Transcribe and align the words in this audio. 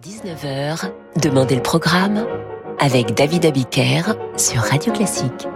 18h-19h, 0.00 0.90
Demandez 1.20 1.56
le 1.56 1.62
programme 1.62 2.24
avec 2.78 3.14
David 3.14 3.46
Abiker 3.46 4.14
sur 4.36 4.62
Radio 4.62 4.92
Classique. 4.92 5.48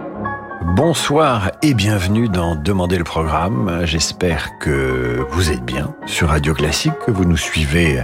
Bonsoir 0.75 1.51
et 1.61 1.73
bienvenue 1.73 2.29
dans 2.29 2.55
Demandez 2.55 2.97
le 2.97 3.03
programme. 3.03 3.81
J'espère 3.85 4.57
que 4.59 5.25
vous 5.31 5.51
êtes 5.51 5.63
bien 5.63 5.95
sur 6.05 6.29
Radio 6.29 6.53
Classique, 6.53 6.93
que 7.05 7.11
vous 7.11 7.25
nous 7.25 7.37
suivez 7.37 8.03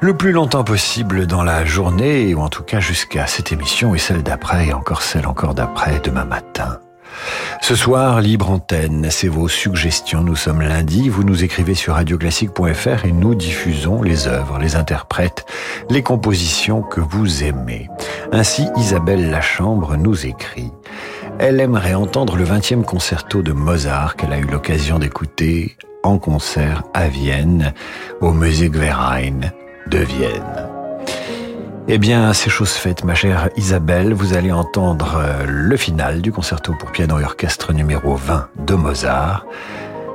le 0.00 0.16
plus 0.16 0.32
longtemps 0.32 0.64
possible 0.64 1.26
dans 1.26 1.42
la 1.42 1.64
journée, 1.64 2.34
ou 2.34 2.40
en 2.40 2.48
tout 2.48 2.62
cas 2.62 2.80
jusqu'à 2.80 3.26
cette 3.26 3.52
émission 3.52 3.94
et 3.94 3.98
celle 3.98 4.22
d'après, 4.22 4.68
et 4.68 4.72
encore 4.72 5.02
celle 5.02 5.26
encore 5.26 5.54
d'après, 5.54 6.00
demain 6.00 6.24
matin. 6.24 6.80
Ce 7.60 7.74
soir, 7.74 8.20
libre 8.20 8.50
antenne, 8.50 9.08
c'est 9.10 9.28
vos 9.28 9.48
suggestions. 9.48 10.22
Nous 10.22 10.36
sommes 10.36 10.62
lundi, 10.62 11.08
vous 11.08 11.24
nous 11.24 11.44
écrivez 11.44 11.74
sur 11.74 11.94
radioclassique.fr 11.94 13.04
et 13.04 13.12
nous 13.12 13.34
diffusons 13.34 14.02
les 14.02 14.26
œuvres, 14.26 14.58
les 14.58 14.76
interprètes, 14.76 15.44
les 15.90 16.02
compositions 16.02 16.82
que 16.82 17.00
vous 17.00 17.44
aimez. 17.44 17.88
Ainsi, 18.32 18.66
Isabelle 18.76 19.30
Lachambre 19.30 19.96
nous 19.96 20.26
écrit. 20.26 20.72
Elle 21.38 21.60
aimerait 21.60 21.94
entendre 21.94 22.36
le 22.36 22.44
20e 22.44 22.84
concerto 22.84 23.42
de 23.42 23.52
Mozart 23.52 24.16
qu'elle 24.16 24.32
a 24.32 24.38
eu 24.38 24.46
l'occasion 24.46 24.98
d'écouter 24.98 25.76
en 26.02 26.18
concert 26.18 26.84
à 26.94 27.08
Vienne, 27.08 27.74
au 28.20 28.32
Musikverein 28.32 29.40
de 29.88 29.98
Vienne. 29.98 30.67
Eh 31.90 31.96
bien, 31.96 32.34
c'est 32.34 32.50
chose 32.50 32.72
faite, 32.72 33.02
ma 33.04 33.14
chère 33.14 33.48
Isabelle. 33.56 34.12
Vous 34.12 34.34
allez 34.34 34.52
entendre 34.52 35.16
euh, 35.16 35.46
le 35.46 35.74
final 35.78 36.20
du 36.20 36.30
concerto 36.30 36.74
pour 36.78 36.92
piano 36.92 37.18
et 37.18 37.24
orchestre 37.24 37.72
numéro 37.72 38.14
20 38.14 38.50
de 38.58 38.74
Mozart. 38.74 39.46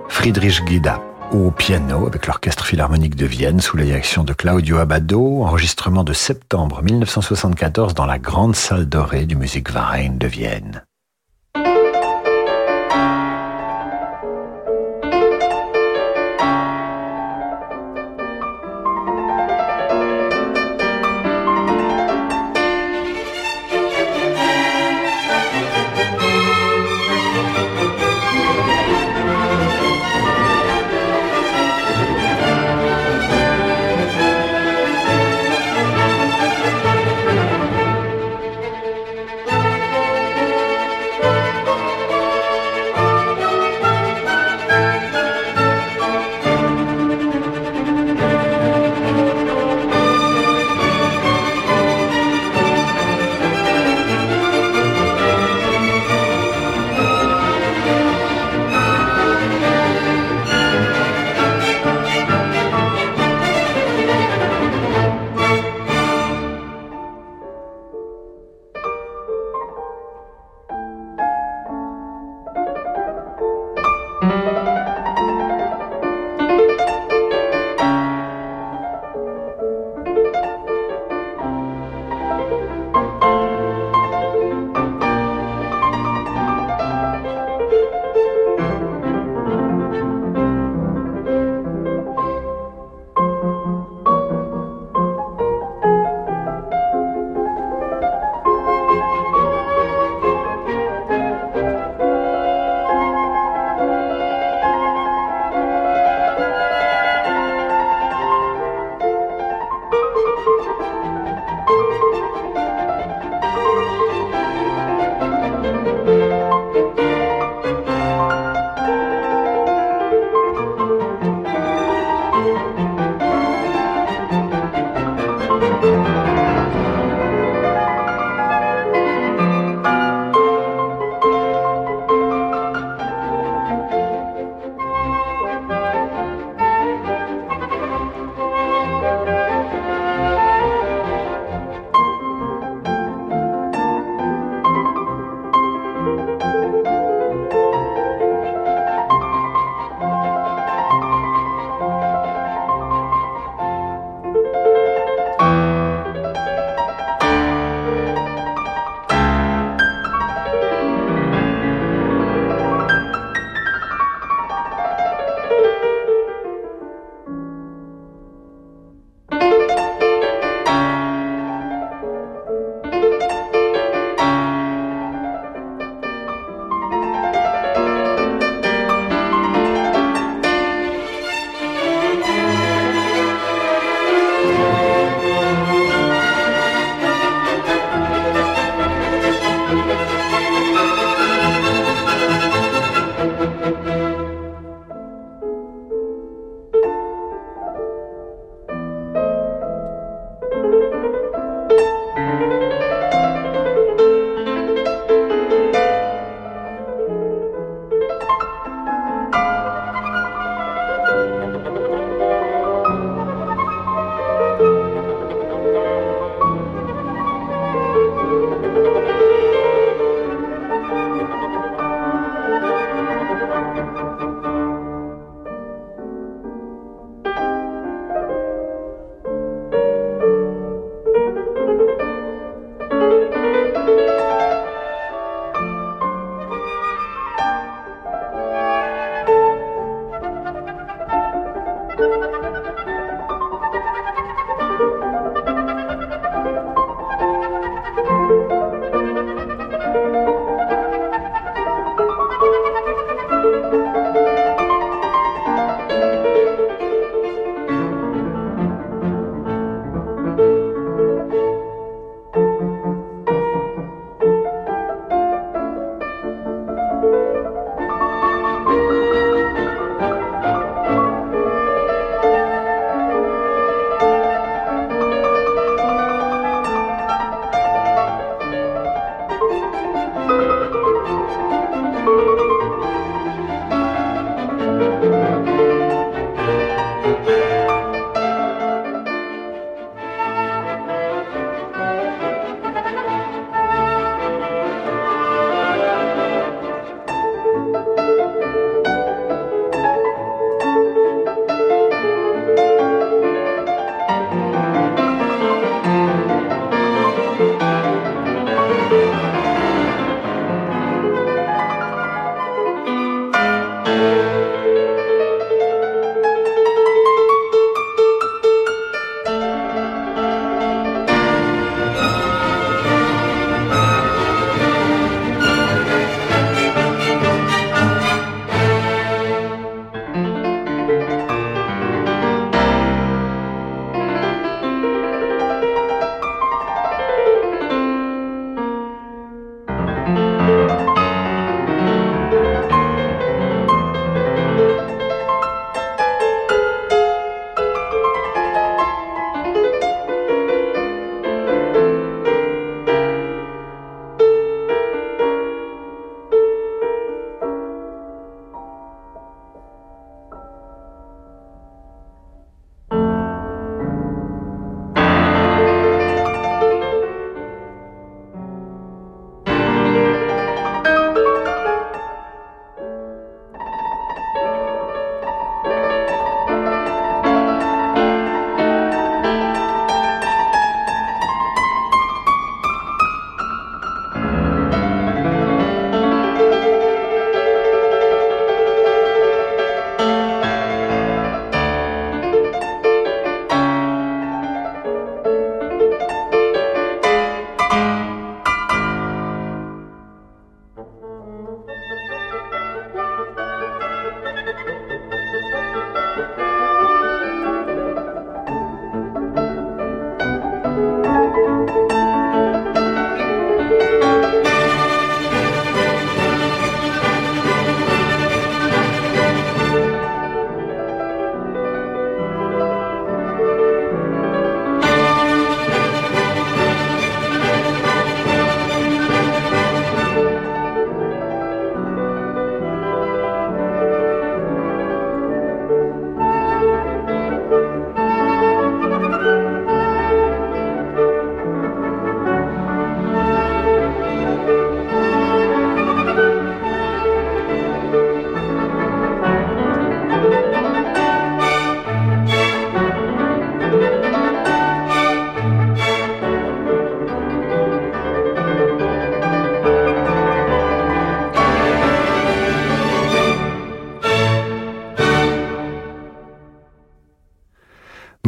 Friedrich 0.07 0.63
Guida 0.65 1.01
au 1.31 1.49
piano 1.49 2.05
avec 2.05 2.27
l'Orchestre 2.27 2.63
Philharmonique 2.63 3.15
de 3.15 3.25
Vienne 3.25 3.59
sous 3.59 3.75
la 3.75 3.85
direction 3.85 4.23
de 4.23 4.33
Claudio 4.33 4.77
Abbado, 4.77 5.41
enregistrement 5.41 6.03
de 6.03 6.13
septembre 6.13 6.83
1974 6.83 7.95
dans 7.95 8.05
la 8.05 8.19
grande 8.19 8.55
salle 8.55 8.85
dorée 8.85 9.25
du 9.25 9.35
Musikverein 9.35 10.11
de 10.11 10.27
Vienne. 10.27 10.83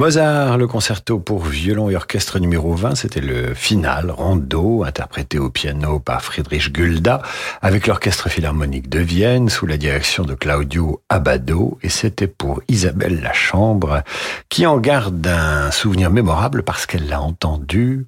Mozart, 0.06 0.60
le 0.60 0.68
concerto 0.68 1.18
pour 1.18 1.46
violon 1.46 1.90
et 1.90 1.96
orchestre 1.96 2.38
numéro 2.38 2.76
20, 2.76 2.94
c'était 2.94 3.22
le 3.22 3.56
final, 3.56 4.12
rondo, 4.12 4.84
interprété 4.84 5.40
au 5.40 5.50
piano 5.50 5.98
par 5.98 6.22
Friedrich 6.22 6.72
Gulda, 6.72 7.24
avec 7.64 7.88
l'orchestre 7.88 8.30
philharmonique 8.30 8.88
de 8.88 9.00
Vienne, 9.00 9.50
sous 9.50 9.66
la 9.66 9.78
direction 9.78 10.24
de 10.24 10.36
Claudio 10.36 11.02
Abbado, 11.10 11.80
et 11.82 11.90
c'était 11.90 12.28
pour 12.28 12.62
Isabelle 12.68 13.20
Lachambre, 13.20 14.04
qui 14.48 14.68
en 14.68 14.78
garde 14.78 15.26
un 15.26 15.72
souvenir 15.72 16.12
mémorable 16.12 16.62
parce 16.62 16.86
qu'elle 16.86 17.08
l'a 17.08 17.22
entendu 17.22 18.06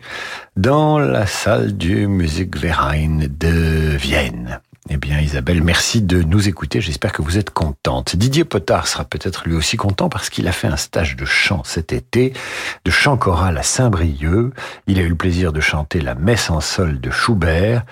dans 0.56 1.00
la 1.00 1.26
salle 1.26 1.78
du 1.78 2.06
Musikverein 2.06 3.22
de 3.28 3.98
Vienne. 3.98 4.60
Eh 4.90 4.96
bien, 4.96 5.20
Isabelle, 5.20 5.62
merci 5.64 6.02
de 6.02 6.24
nous 6.24 6.48
écouter. 6.48 6.80
J'espère 6.80 7.12
que 7.12 7.22
vous 7.22 7.38
êtes 7.38 7.50
contente. 7.50 8.16
Didier 8.16 8.46
Potard 8.46 8.88
sera 8.88 9.04
peut-être 9.04 9.44
lui 9.46 9.54
aussi 9.54 9.76
content 9.76 10.08
parce 10.08 10.30
qu'il 10.30 10.48
a 10.48 10.54
fait 10.54 10.68
un 10.68 10.78
stage 10.78 11.18
de 11.18 11.26
chant 11.26 11.62
cet 11.66 11.92
été, 11.92 12.32
de 12.86 12.92
chant 12.92 13.18
choral 13.18 13.58
à 13.58 13.64
Saint-Brieuc. 13.64 14.54
Il 14.88 14.98
a 15.00 15.02
eu 15.02 15.10
le 15.10 15.16
plaisir 15.16 15.52
de 15.52 15.60
chanter 15.60 16.00
la 16.00 16.16
messe 16.16 16.50
en 16.50 16.62
sol 16.62 17.02
de 17.02 17.12
Schubert. 17.12 17.84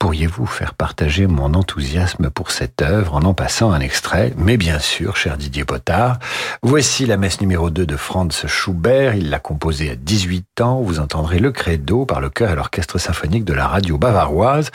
Pourriez-vous 0.00 0.44
faire 0.44 0.74
partager 0.74 1.28
mon 1.28 1.54
enthousiasme 1.54 2.30
pour 2.30 2.50
cette 2.50 2.82
œuvre 2.82 3.14
en 3.14 3.22
en 3.22 3.34
passant 3.34 3.70
un 3.70 3.80
extrait? 3.80 4.34
Mais 4.36 4.56
bien 4.56 4.80
sûr, 4.80 5.16
cher 5.16 5.36
Didier 5.36 5.64
Potard, 5.64 6.18
voici 6.64 7.06
la 7.06 7.16
messe 7.16 7.40
numéro 7.40 7.70
2 7.70 7.86
de 7.86 7.96
Franz 7.96 8.48
Schubert. 8.48 9.14
Il 9.14 9.30
l'a 9.30 9.38
composée 9.38 9.90
à 9.90 9.94
18 9.94 10.62
ans. 10.62 10.80
Vous 10.80 10.98
entendrez 10.98 11.38
le 11.38 11.52
credo 11.52 12.06
par 12.06 12.20
le 12.20 12.28
chœur 12.28 12.50
et 12.50 12.56
l'orchestre 12.56 12.98
symphonique 12.98 13.44
de 13.44 13.54
la 13.54 13.68
radio 13.68 13.98
bavaroise 13.98 14.70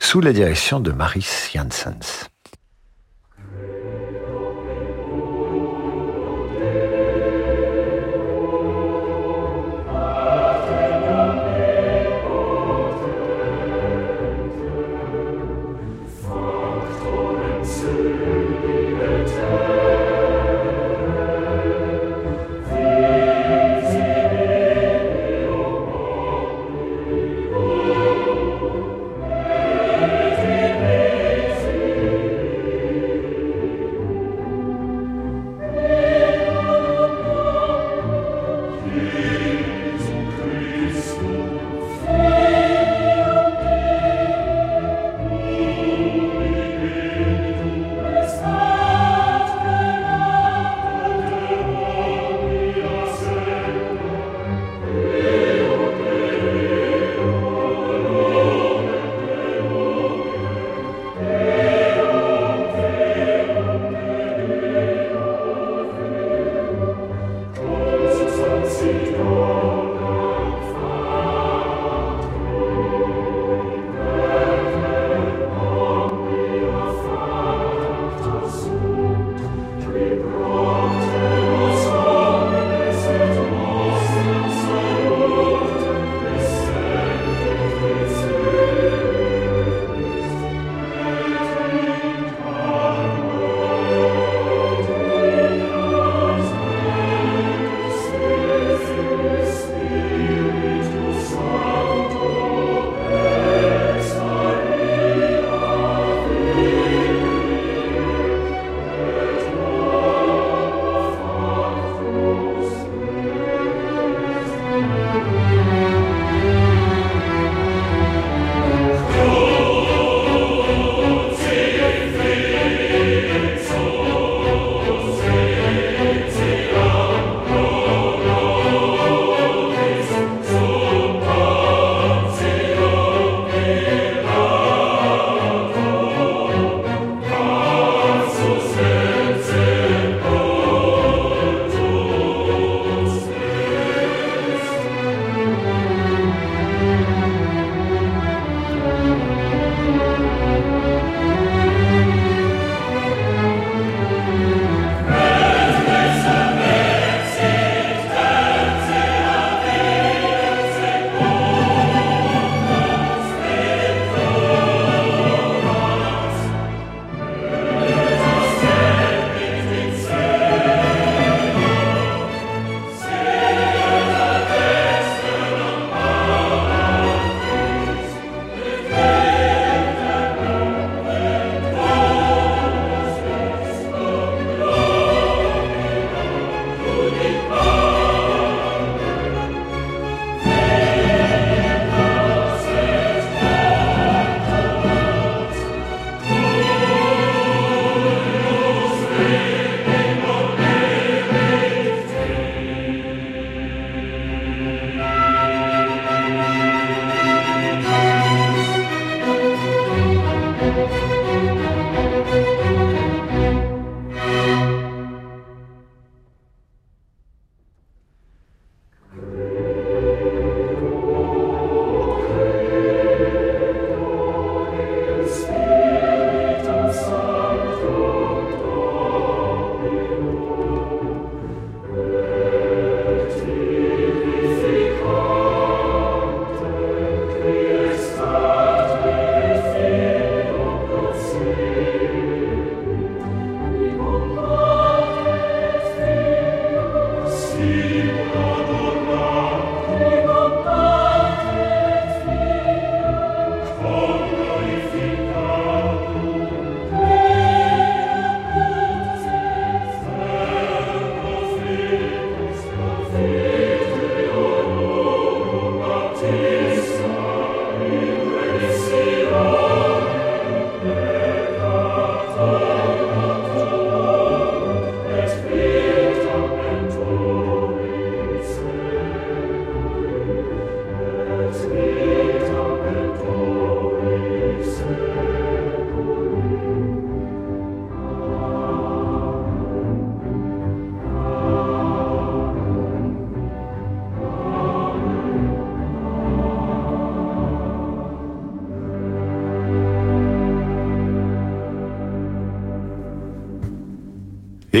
sous 0.00 0.20
la 0.20 0.32
direction 0.32 0.80
de 0.80 0.90
Marie 0.90 1.19
Maurice 1.20 1.50
Janssens. 1.52 2.30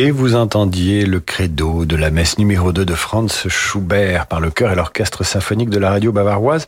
Et 0.02 0.10
vous 0.10 0.34
entendiez 0.34 1.04
le 1.04 1.20
credo 1.20 1.84
de 1.84 1.94
la 1.94 2.10
messe 2.10 2.38
numéro 2.38 2.72
2 2.72 2.86
de 2.86 2.94
Franz 2.94 3.46
Schubert 3.50 4.26
par 4.28 4.40
le 4.40 4.50
chœur 4.50 4.72
et 4.72 4.74
l'orchestre 4.74 5.24
symphonique 5.24 5.68
de 5.68 5.78
la 5.78 5.90
radio 5.90 6.10
bavaroise 6.10 6.66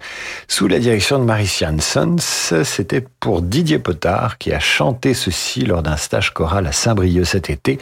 sous 0.48 0.68
la 0.68 0.78
direction 0.78 1.18
de 1.18 1.24
Marie 1.24 1.46
Janssens. 1.46 2.62
C'était 2.62 3.02
pour 3.20 3.40
Didier 3.40 3.78
Potard 3.78 4.36
qui 4.36 4.52
a 4.52 4.60
chanté 4.60 5.14
ceci 5.14 5.64
lors 5.64 5.82
d'un 5.82 5.96
stage 5.96 6.34
choral 6.34 6.66
à 6.66 6.72
Saint-Brieuc 6.72 7.24
cet 7.24 7.48
été. 7.48 7.78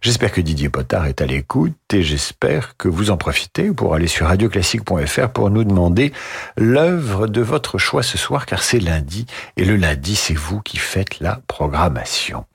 J'espère 0.00 0.32
que 0.32 0.40
Didier 0.40 0.70
Potard 0.70 1.04
est 1.04 1.20
à 1.20 1.26
l'écoute 1.26 1.74
et 1.92 2.02
j'espère 2.02 2.74
que 2.78 2.88
vous 2.88 3.10
en 3.10 3.18
profitez 3.18 3.72
pour 3.72 3.92
aller 3.94 4.06
sur 4.06 4.28
radioclassique.fr 4.28 5.28
pour 5.28 5.50
nous 5.50 5.64
demander 5.64 6.14
l'œuvre 6.56 7.26
de 7.26 7.42
votre 7.42 7.76
choix 7.76 8.02
ce 8.02 8.16
soir 8.16 8.46
car 8.46 8.62
c'est 8.62 8.80
lundi 8.80 9.26
et 9.58 9.66
le 9.66 9.76
lundi 9.76 10.16
c'est 10.16 10.32
vous 10.32 10.62
qui 10.62 10.78
faites 10.78 11.20
la 11.20 11.42
programmation. 11.46 12.46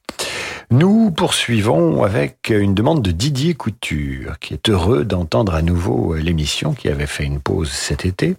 Nous 0.71 1.09
poursuivons 1.09 2.03
avec 2.03 2.49
une 2.51 2.75
demande 2.75 3.01
de 3.01 3.09
Didier 3.09 3.55
Couture, 3.55 4.37
qui 4.37 4.53
est 4.53 4.69
heureux 4.69 5.03
d'entendre 5.03 5.55
à 5.55 5.63
nouveau 5.63 6.13
l'émission 6.13 6.73
qui 6.73 6.89
avait 6.89 7.07
fait 7.07 7.23
une 7.25 7.39
pause 7.39 7.71
cet 7.71 8.05
été 8.05 8.35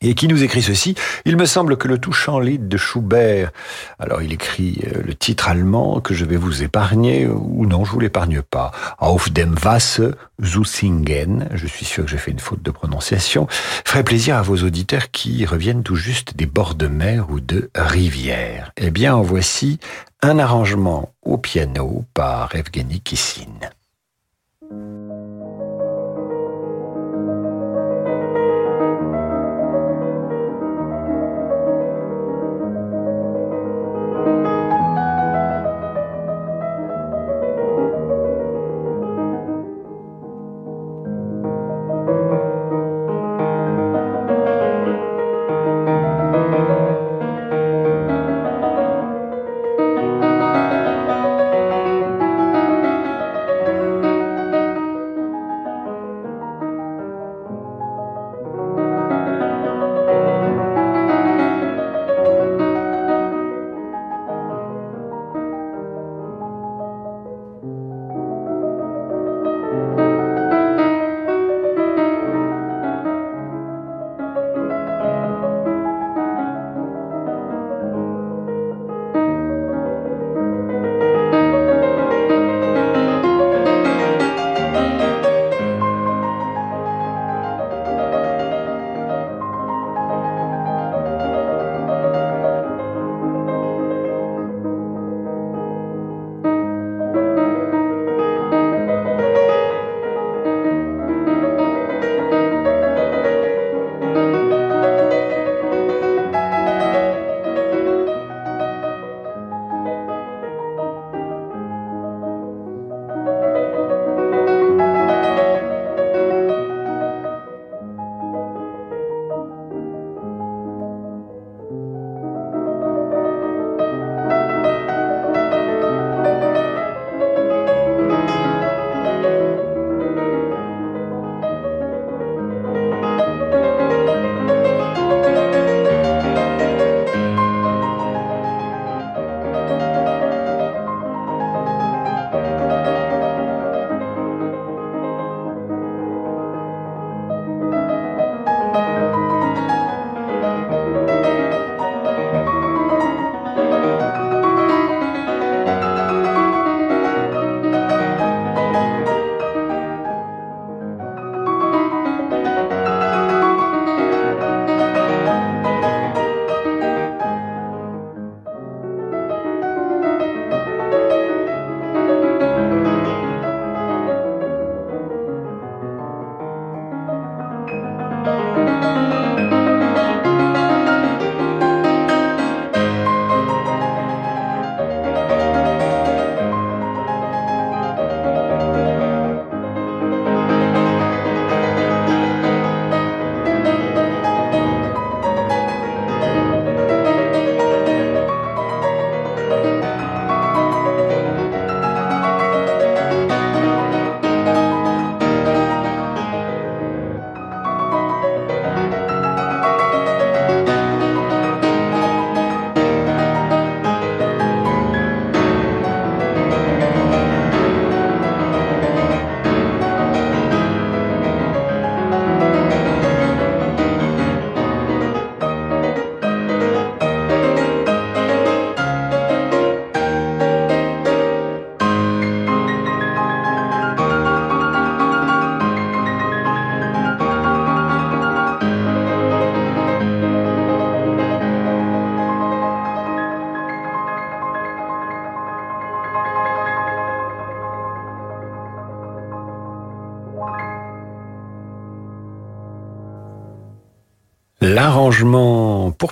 et 0.00 0.14
qui 0.14 0.28
nous 0.28 0.42
écrit 0.42 0.62
ceci. 0.62 0.94
Il 1.24 1.36
me 1.36 1.46
semble 1.46 1.76
que 1.76 1.88
le 1.88 1.98
touchant 1.98 2.38
Lied 2.38 2.68
de 2.68 2.76
Schubert, 2.76 3.52
alors 3.98 4.22
il 4.22 4.32
écrit 4.32 4.80
euh, 4.86 5.02
le 5.04 5.14
titre 5.14 5.48
allemand 5.48 6.00
que 6.00 6.14
je 6.14 6.24
vais 6.24 6.36
vous 6.36 6.62
épargner, 6.62 7.26
ou 7.26 7.66
non, 7.66 7.84
je 7.84 7.92
vous 7.92 8.00
l'épargne 8.00 8.42
pas. 8.42 8.72
Auf 8.98 9.30
dem 9.30 9.54
Wasser 9.62 10.10
zu 10.42 10.64
singen, 10.64 11.48
je 11.54 11.66
suis 11.66 11.84
sûr 11.84 12.04
que 12.04 12.10
j'ai 12.10 12.18
fait 12.18 12.30
une 12.30 12.38
faute 12.38 12.62
de 12.62 12.70
prononciation, 12.70 13.46
ferait 13.84 14.04
plaisir 14.04 14.36
à 14.36 14.42
vos 14.42 14.56
auditeurs 14.56 15.10
qui 15.10 15.44
reviennent 15.44 15.82
tout 15.82 15.96
juste 15.96 16.36
des 16.36 16.46
bords 16.46 16.74
de 16.74 16.86
mer 16.86 17.26
ou 17.30 17.40
de 17.40 17.70
rivière. 17.74 18.72
Eh 18.76 18.90
bien, 18.90 19.14
en 19.14 19.22
voici 19.22 19.78
un 20.22 20.38
arrangement 20.38 21.12
au 21.22 21.38
piano 21.38 22.04
par 22.14 22.54
Evgeny 22.54 23.00
Kissin. 23.00 23.70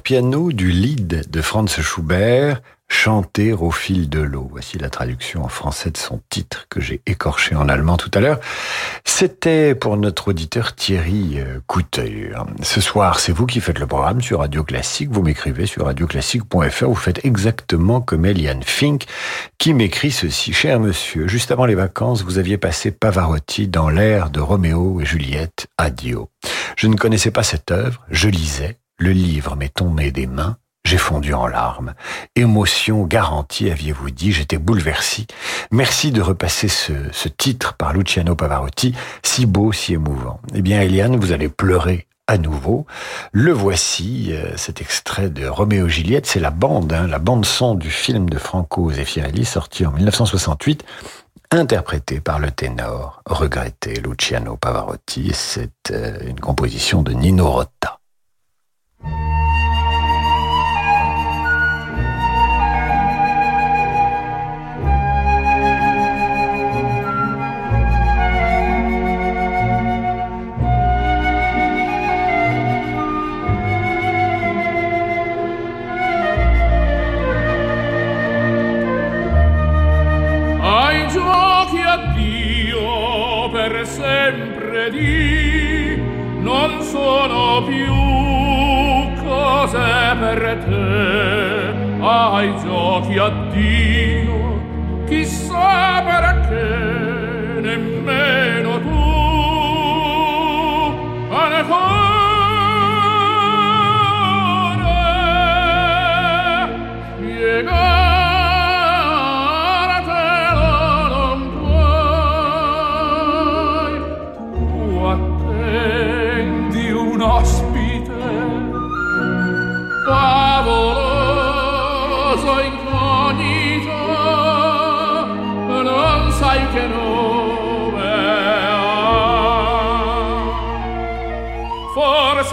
Piano 0.09 0.53
du 0.53 0.71
lead 0.71 1.29
de 1.29 1.43
Franz 1.43 1.83
Schubert, 1.83 2.63
Chanter 2.89 3.53
au 3.53 3.71
fil 3.71 4.09
de 4.09 4.21
l'eau. 4.21 4.49
Voici 4.51 4.79
la 4.79 4.89
traduction 4.89 5.45
en 5.45 5.49
français 5.49 5.91
de 5.91 5.99
son 5.99 6.23
titre 6.31 6.65
que 6.71 6.81
j'ai 6.81 7.03
écorché 7.05 7.55
en 7.55 7.69
allemand 7.69 7.99
tout 7.99 8.11
à 8.15 8.21
l'heure. 8.21 8.41
C'était 9.05 9.75
pour 9.75 9.99
notre 9.99 10.29
auditeur 10.29 10.75
Thierry 10.75 11.35
euh, 11.37 11.61
Couture. 11.67 12.47
Ce 12.63 12.81
soir, 12.81 13.21
c'est 13.21 13.33
vous 13.33 13.45
qui 13.45 13.61
faites 13.61 13.79
le 13.79 13.87
programme 13.87 14.23
sur 14.23 14.39
Radio 14.39 14.65
Classique. 14.65 15.11
Vous 15.13 15.23
m'écrivez 15.23 15.67
sur 15.67 15.85
radioclassique.fr. 15.85 16.87
Vous 16.87 16.95
faites 16.95 17.23
exactement 17.27 18.01
comme 18.01 18.25
Eliane 18.25 18.63
Fink 18.63 19.05
qui 19.59 19.75
m'écrit 19.75 20.11
ceci. 20.11 20.55
Cher 20.55 20.81
monsieur, 20.81 21.29
juste 21.29 21.51
avant 21.51 21.67
les 21.67 21.75
vacances, 21.75 22.23
vous 22.23 22.39
aviez 22.39 22.57
passé 22.57 22.93
Pavarotti 22.93 23.69
dans 23.69 23.91
l'air 23.91 24.31
de 24.31 24.41
Roméo 24.41 25.03
et 25.03 25.05
Juliette, 25.05 25.67
Adio. 25.77 26.31
Je 26.77 26.87
ne 26.87 26.97
connaissais 26.97 27.31
pas 27.31 27.43
cette 27.43 27.71
œuvre, 27.71 28.07
je 28.09 28.31
lisais, 28.31 28.79
le 28.99 29.13
livre 29.13 29.57
m'est 29.57 29.73
tombé 29.73 30.11
des 30.11 30.27
mains, 30.27 30.57
j'ai 30.85 30.99
fondu 30.99 31.33
en 31.35 31.47
larmes. 31.47 31.95
Émotion 32.35 33.05
garantie, 33.05 33.71
aviez-vous 33.71 34.11
dit, 34.11 34.33
j'étais 34.33 34.59
bouleversé. 34.59 35.27
Merci 35.71 36.11
de 36.11 36.21
repasser 36.21 36.69
ce, 36.69 37.29
titre 37.29 37.75
par 37.75 37.93
Luciano 37.93 38.35
Pavarotti, 38.35 38.95
si 39.23 39.47
beau, 39.47 39.73
si 39.73 39.95
émouvant. 39.95 40.41
Eh 40.55 40.63
bien, 40.63 40.81
Eliane, 40.81 41.17
vous 41.17 41.33
allez 41.33 41.49
pleurer 41.49 42.07
à 42.27 42.39
nouveau. 42.39 42.87
Le 43.33 43.53
voici, 43.53 44.31
euh, 44.33 44.57
cet 44.57 44.81
extrait 44.81 45.31
de 45.31 45.47
Roméo 45.47 45.89
Juliette, 45.89 46.27
c'est 46.27 46.41
la 46.41 46.51
bande, 46.51 46.93
hein, 46.93 47.07
la 47.07 47.19
bande 47.19 47.45
son 47.45 47.75
du 47.75 47.91
film 47.91 48.29
de 48.29 48.39
Franco 48.39 48.91
Zeffirelli, 48.91 49.45
sorti 49.45 49.87
en 49.87 49.93
1968, 49.93 50.85
interprété 51.51 52.21
par 52.21 52.39
le 52.39 52.51
ténor 52.51 53.23
regretté 53.27 53.95
Luciano 54.01 54.57
Pavarotti. 54.57 55.31
C'est 55.35 55.91
euh, 55.91 56.19
une 56.27 56.41
composition 56.41 57.03
de 57.03 57.13
Nino 57.13 57.49
Rota. 57.51 57.99
Te 90.19 91.75
ai 92.01 92.55
giochi 92.63 93.19
addio 93.19 94.61
chissà 95.07 96.03
perché 96.05 97.61
nemmeno 97.61 98.81
tu 98.81 98.99
ancora 101.31 101.98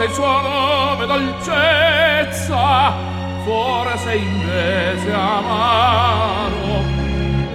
il 0.06 0.12
suo 0.12 0.40
nome 0.42 1.06
dolcezza 1.08 2.94
forse 3.44 4.14
invece 4.14 5.12
amaro. 5.12 6.84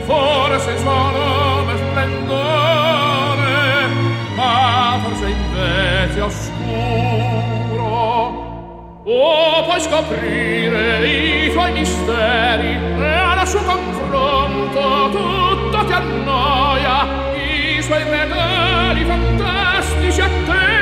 Forse 0.04 0.70
il 0.72 0.78
suo 0.78 1.10
nome 1.10 1.76
splendore 1.76 2.28
ma 4.34 4.98
forse 5.02 5.28
invece 5.28 6.20
oscuro. 6.20 7.38
O 9.04 9.62
puoi 9.64 9.80
scoprire 9.80 11.06
i 11.06 11.52
tuoi 11.52 11.72
misteri 11.72 12.78
e 12.98 13.14
al 13.14 13.46
suo 13.46 13.62
confronto 13.62 15.08
tutto 15.10 15.84
ti 15.84 15.92
annoia 15.92 17.06
i 17.34 17.80
suoi 17.80 18.02
regali 18.02 19.04
fantastici 19.04 20.20
attendi 20.20 20.79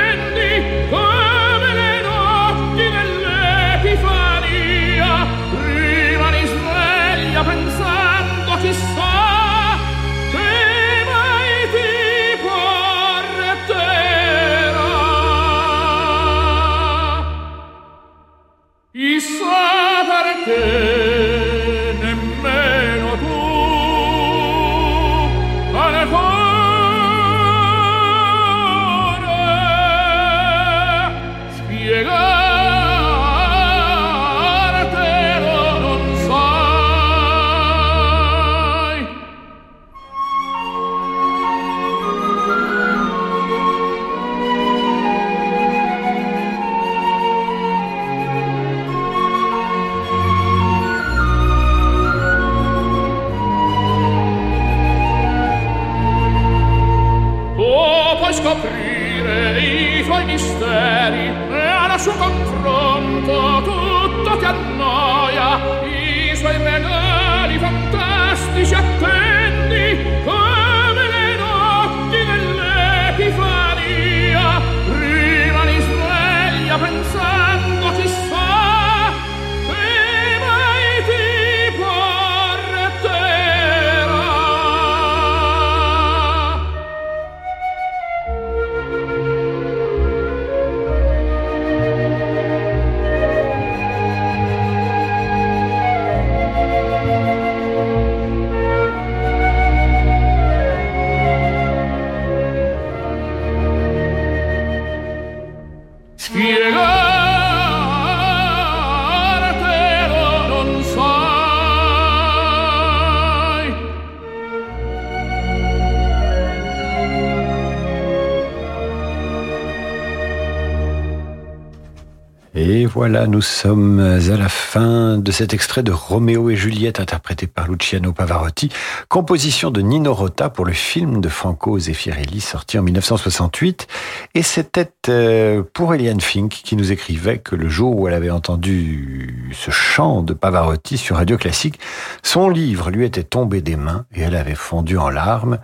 voilà, 122.99 123.27
nous 123.27 123.41
sommes 123.41 124.01
à 124.01 124.35
la 124.35 124.49
fin 124.49 125.17
de 125.17 125.31
cet 125.31 125.53
extrait 125.53 125.83
de 125.83 125.91
Roméo 125.93 126.49
et 126.49 126.57
Juliette 126.57 126.99
interprété 126.99 127.47
par 127.47 127.69
Luciano 127.69 128.11
Pavarotti, 128.11 128.67
composition 129.07 129.71
de 129.71 129.79
Nino 129.79 130.13
Rota 130.13 130.49
pour 130.49 130.65
le 130.65 130.73
film 130.73 131.21
de 131.21 131.29
Franco 131.29 131.79
Zeffirelli 131.79 132.41
sorti 132.41 132.77
en 132.77 132.83
1968. 132.83 133.87
Et 134.35 134.43
c'était 134.43 134.91
euh, 135.07 135.63
pour 135.73 135.93
Eliane 135.93 136.19
Fink 136.19 136.49
qui 136.49 136.75
nous 136.75 136.91
écrivait 136.91 137.37
que 137.37 137.55
le 137.55 137.69
jour 137.69 137.97
où 137.97 138.09
elle 138.09 138.13
avait 138.13 138.31
entendu 138.31 139.49
ce 139.53 139.71
chant 139.71 140.21
de 140.21 140.33
Pavarotti 140.33 140.97
sur 140.97 141.15
Radio 141.15 141.37
Classique, 141.37 141.79
son 142.21 142.49
livre 142.49 142.89
lui 142.89 143.05
était 143.05 143.23
tombé 143.23 143.61
des 143.61 143.77
mains 143.77 144.07
et 144.13 144.23
elle 144.23 144.35
avait 144.35 144.55
fondu 144.55 144.97
en 144.97 145.07
larmes. 145.07 145.59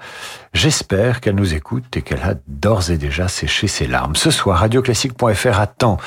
J'espère 0.54 1.20
qu'elle 1.20 1.36
nous 1.36 1.54
écoute 1.54 1.98
et 1.98 2.02
qu'elle 2.02 2.24
a 2.24 2.36
d'ores 2.48 2.92
et 2.92 2.98
déjà 2.98 3.28
séché 3.28 3.68
ses 3.68 3.88
larmes. 3.88 4.16
Ce 4.16 4.32
soir, 4.32 4.60
radioclassique.fr 4.60 5.60
attend 5.60 5.98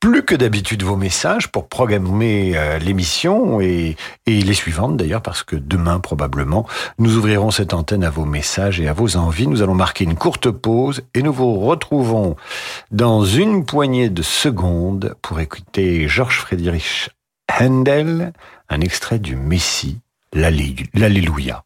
plus 0.00 0.24
que 0.24 0.34
d'habitude 0.34 0.82
vos 0.82 0.96
messages 0.96 1.48
pour 1.48 1.68
programmer 1.68 2.52
euh, 2.56 2.78
l'émission 2.78 3.60
et, 3.60 3.96
les 4.26 4.54
suivantes 4.54 4.96
d'ailleurs 4.96 5.22
parce 5.22 5.42
que 5.42 5.56
demain 5.56 6.00
probablement 6.00 6.66
nous 6.98 7.16
ouvrirons 7.16 7.50
cette 7.50 7.74
antenne 7.74 8.04
à 8.04 8.10
vos 8.10 8.24
messages 8.24 8.80
et 8.80 8.88
à 8.88 8.92
vos 8.92 9.16
envies. 9.16 9.46
Nous 9.46 9.62
allons 9.62 9.74
marquer 9.74 10.04
une 10.04 10.14
courte 10.14 10.50
pause 10.50 11.02
et 11.14 11.22
nous 11.22 11.32
vous 11.32 11.60
retrouvons 11.60 12.36
dans 12.90 13.24
une 13.24 13.64
poignée 13.64 14.10
de 14.10 14.22
secondes 14.22 15.14
pour 15.22 15.40
écouter 15.40 16.08
Georges 16.08 16.38
Friedrich 16.38 17.10
Handel, 17.60 18.32
un 18.68 18.80
extrait 18.80 19.18
du 19.18 19.36
Messie, 19.36 20.00
l'Alléluia. 20.32 21.65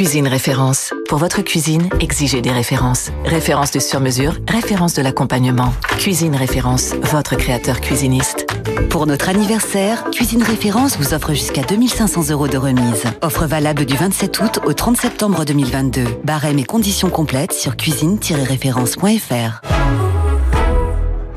Cuisine 0.00 0.28
référence. 0.28 0.94
Pour 1.10 1.18
votre 1.18 1.42
cuisine, 1.42 1.90
exigez 2.00 2.40
des 2.40 2.52
références. 2.52 3.10
Références 3.26 3.70
de 3.70 3.80
sur-mesure, 3.80 4.32
références 4.48 4.94
de 4.94 5.02
l'accompagnement. 5.02 5.74
Cuisine 5.98 6.34
référence, 6.34 6.94
votre 7.02 7.36
créateur 7.36 7.82
cuisiniste. 7.82 8.46
Pour 8.88 9.06
notre 9.06 9.28
anniversaire, 9.28 10.04
Cuisine 10.10 10.42
Référence 10.42 10.96
vous 10.96 11.12
offre 11.12 11.34
jusqu'à 11.34 11.64
2500 11.64 12.30
euros 12.30 12.48
de 12.48 12.56
remise. 12.56 13.04
Offre 13.20 13.44
valable 13.44 13.84
du 13.84 13.94
27 13.94 14.40
août 14.40 14.60
au 14.64 14.72
30 14.72 14.96
septembre 14.96 15.44
2022. 15.44 16.04
Barème 16.24 16.58
et 16.58 16.64
conditions 16.64 17.10
complètes 17.10 17.52
sur 17.52 17.76
cuisine-référence.fr. 17.76 19.60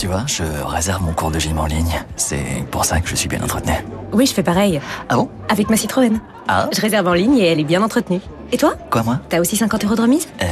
Tu 0.03 0.09
vois, 0.09 0.25
je 0.27 0.43
réserve 0.65 1.01
mon 1.01 1.13
cours 1.13 1.31
de 1.31 1.39
gym 1.39 1.57
en 1.57 1.65
ligne. 1.65 2.03
C'est 2.17 2.65
pour 2.71 2.83
ça 2.83 2.99
que 2.99 3.07
je 3.07 3.15
suis 3.15 3.29
bien 3.29 3.41
entretenu. 3.41 3.71
Oui, 4.11 4.25
je 4.25 4.33
fais 4.33 4.43
pareil. 4.43 4.81
Ah 5.07 5.15
bon? 5.15 5.29
Avec 5.47 5.69
ma 5.69 5.77
Citroën. 5.77 6.19
Ah 6.49 6.67
Je 6.75 6.81
réserve 6.81 7.07
en 7.07 7.13
ligne 7.13 7.37
et 7.37 7.45
elle 7.45 7.61
est 7.61 7.63
bien 7.63 7.81
entretenue. 7.81 8.19
Et 8.51 8.57
toi? 8.57 8.73
Quoi, 8.89 9.03
moi? 9.03 9.21
T'as 9.29 9.39
aussi 9.39 9.55
50 9.55 9.85
euros 9.85 9.95
de 9.95 10.01
remise? 10.01 10.27
Euh, 10.41 10.45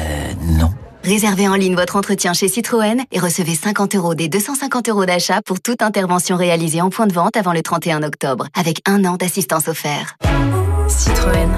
non. 0.58 0.70
Réservez 1.04 1.50
en 1.50 1.56
ligne 1.56 1.76
votre 1.76 1.98
entretien 1.98 2.32
chez 2.32 2.48
Citroën 2.48 3.02
et 3.12 3.20
recevez 3.20 3.56
50 3.56 3.94
euros 3.96 4.16
des 4.16 4.30
250 4.30 4.88
euros 4.88 5.06
d'achat 5.06 5.42
pour 5.42 5.60
toute 5.60 5.82
intervention 5.82 6.38
réalisée 6.38 6.80
en 6.80 6.90
point 6.90 7.08
de 7.08 7.14
vente 7.14 7.36
avant 7.36 7.52
le 7.52 7.62
31 7.62 8.04
octobre, 8.04 8.48
avec 8.58 8.80
un 8.88 9.04
an 9.04 9.18
d'assistance 9.18 9.68
offert. 9.68 10.16
Citroën. 10.88 11.50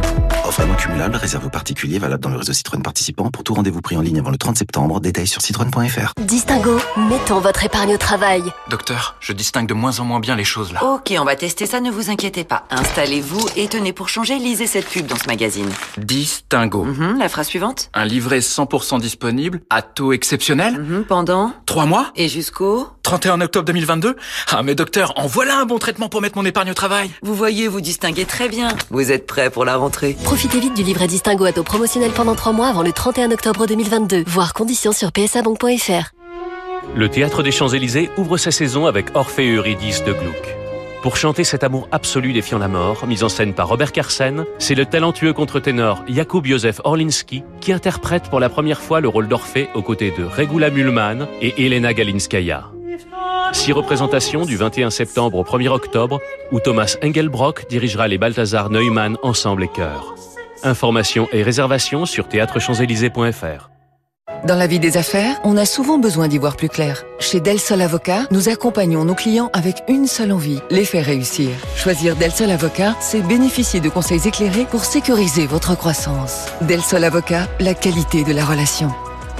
Vraiment 0.55 0.75
cumulable, 0.75 1.15
réserve 1.15 1.47
aux 1.47 1.49
particuliers, 1.49 1.97
valable 1.97 2.21
dans 2.21 2.29
le 2.29 2.37
réseau 2.37 2.53
Citroën 2.53 2.81
participant. 2.83 3.29
Pour 3.31 3.43
tout 3.43 3.55
rendez-vous 3.55 3.81
pris 3.81 3.97
en 3.97 4.01
ligne 4.01 4.19
avant 4.19 4.29
le 4.29 4.37
30 4.37 4.55
septembre, 4.57 4.99
détails 4.99 5.25
sur 5.27 5.41
citroën.fr. 5.41 6.13
Distingo, 6.21 6.77
mettons 7.09 7.39
votre 7.39 7.63
épargne 7.63 7.95
au 7.95 7.97
travail. 7.97 8.43
Docteur, 8.69 9.15
je 9.19 9.33
distingue 9.33 9.67
de 9.67 9.73
moins 9.73 9.99
en 9.99 10.05
moins 10.05 10.19
bien 10.19 10.35
les 10.35 10.43
choses 10.43 10.71
là. 10.71 10.83
Ok, 10.83 11.11
on 11.19 11.23
va 11.23 11.35
tester 11.35 11.65
ça, 11.65 11.79
ne 11.81 11.89
vous 11.89 12.11
inquiétez 12.11 12.43
pas. 12.43 12.65
Installez-vous 12.69 13.43
et 13.55 13.67
tenez 13.67 13.93
pour 13.93 14.09
changer, 14.09 14.37
lisez 14.37 14.67
cette 14.67 14.85
pub 14.87 15.07
dans 15.07 15.15
ce 15.17 15.25
magazine. 15.27 15.69
Distingo. 15.97 16.83
Mhm, 16.83 17.17
la 17.17 17.29
phrase 17.29 17.47
suivante 17.47 17.89
Un 17.95 18.05
livret 18.05 18.39
100% 18.39 18.99
disponible, 18.99 19.61
à 19.71 19.81
taux 19.81 20.13
exceptionnel, 20.13 20.77
Mhm, 20.79 21.05
Pendant 21.05 21.51
Trois 21.65 21.85
mois 21.87 22.11
et 22.15 22.29
jusqu'au 22.29 22.87
31 23.01 23.41
octobre 23.41 23.65
2022 23.65 24.15
Ah 24.51 24.61
mais 24.63 24.75
docteur, 24.75 25.13
en 25.17 25.25
voilà 25.25 25.57
un 25.57 25.65
bon 25.65 25.79
traitement 25.79 26.09
pour 26.09 26.21
mettre 26.21 26.37
mon 26.37 26.45
épargne 26.45 26.69
au 26.69 26.73
travail 26.75 27.09
Vous 27.23 27.33
voyez, 27.33 27.67
vous 27.67 27.81
distinguez 27.81 28.25
très 28.25 28.49
bien. 28.49 28.67
Vous 28.91 29.11
êtes 29.11 29.25
prêt 29.25 29.49
pour 29.49 29.65
la 29.65 29.77
rentrée? 29.77 30.15
Profitez 30.23 30.42
du 30.47 31.45
à 31.45 31.51
taux 31.53 31.63
promotionnel 31.63 32.11
pendant 32.11 32.35
3 32.35 32.51
mois 32.51 32.67
avant 32.67 32.83
le 32.83 32.91
31 32.91 33.31
octobre 33.31 33.65
2022. 33.65 34.23
Voir 34.27 34.53
conditions 34.53 34.91
sur. 34.91 35.09
Le 36.95 37.09
Théâtre 37.09 37.43
des 37.43 37.51
Champs-Élysées 37.51 38.09
ouvre 38.17 38.37
sa 38.37 38.51
saison 38.51 38.85
avec 38.85 39.15
Orphée 39.15 39.55
Eurydice 39.55 40.03
de 40.03 40.11
Gluck. 40.11 40.55
Pour 41.01 41.15
chanter 41.15 41.43
cet 41.43 41.63
amour 41.63 41.87
absolu 41.91 42.33
défiant 42.33 42.59
la 42.59 42.67
mort, 42.67 43.05
mis 43.07 43.23
en 43.23 43.29
scène 43.29 43.53
par 43.53 43.69
Robert 43.69 43.91
Carsen, 43.91 44.45
c'est 44.59 44.75
le 44.75 44.85
talentueux 44.85 45.33
contre-ténor 45.33 46.03
Jakub 46.09 46.45
Józef 46.45 46.81
Orlinski 46.83 47.43
qui 47.61 47.71
interprète 47.71 48.29
pour 48.29 48.39
la 48.39 48.49
première 48.49 48.81
fois 48.81 48.99
le 48.99 49.07
rôle 49.07 49.27
d'Orphée 49.29 49.69
aux 49.75 49.81
côtés 49.81 50.11
de 50.17 50.25
Regula 50.25 50.69
Mulman 50.69 51.27
et 51.41 51.65
Elena 51.65 51.93
Galinskaya. 51.93 52.69
Six 53.53 53.71
représentations 53.71 54.45
du 54.45 54.57
21 54.57 54.89
septembre 54.89 55.37
au 55.37 55.43
1er 55.43 55.69
octobre 55.69 56.19
où 56.51 56.59
Thomas 56.59 56.97
Engelbrock 57.03 57.67
dirigera 57.69 58.07
les 58.07 58.17
Balthazar 58.17 58.69
Neumann 58.69 59.17
Ensemble 59.23 59.63
et 59.63 59.69
Chœur. 59.69 60.15
Informations 60.63 61.27
et 61.31 61.43
réservations 61.43 62.05
sur 62.05 62.27
théâtrechamps-élysées.fr. 62.27 63.69
Dans 64.45 64.55
la 64.55 64.67
vie 64.67 64.79
des 64.79 64.97
affaires, 64.97 65.39
on 65.43 65.57
a 65.57 65.65
souvent 65.65 65.97
besoin 65.97 66.27
d'y 66.27 66.37
voir 66.37 66.57
plus 66.57 66.69
clair. 66.69 67.03
Chez 67.19 67.39
Del 67.39 67.59
Sol 67.59 67.81
Avocat, 67.81 68.27
nous 68.31 68.49
accompagnons 68.49 69.05
nos 69.05 69.15
clients 69.15 69.49
avec 69.53 69.83
une 69.87 70.07
seule 70.07 70.31
envie, 70.31 70.59
les 70.69 70.85
faire 70.85 71.05
réussir. 71.05 71.49
Choisir 71.75 72.15
Del 72.15 72.31
Sol 72.31 72.51
Avocat, 72.51 72.95
c'est 72.99 73.21
bénéficier 73.21 73.79
de 73.79 73.89
conseils 73.89 74.27
éclairés 74.27 74.65
pour 74.65 74.83
sécuriser 74.85 75.45
votre 75.45 75.77
croissance. 75.77 76.47
Del 76.61 76.81
Sol 76.81 77.03
Avocat, 77.03 77.47
la 77.59 77.73
qualité 77.73 78.23
de 78.23 78.33
la 78.33 78.45
relation. 78.45 78.91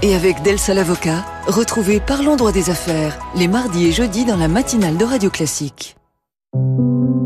Et 0.01 0.15
avec 0.15 0.41
Del 0.41 0.59
Sol 0.59 0.77
Avocat, 0.77 1.25
retrouvez 1.47 1.99
Parlons 1.99 2.35
droit 2.35 2.51
des 2.51 2.69
affaires, 2.69 3.17
les 3.35 3.47
mardis 3.47 3.87
et 3.87 3.91
jeudis 3.91 4.25
dans 4.25 4.37
la 4.37 4.49
matinale 4.49 4.97
de 4.97 5.05
Radio 5.05 5.29
Classique. 5.29 5.95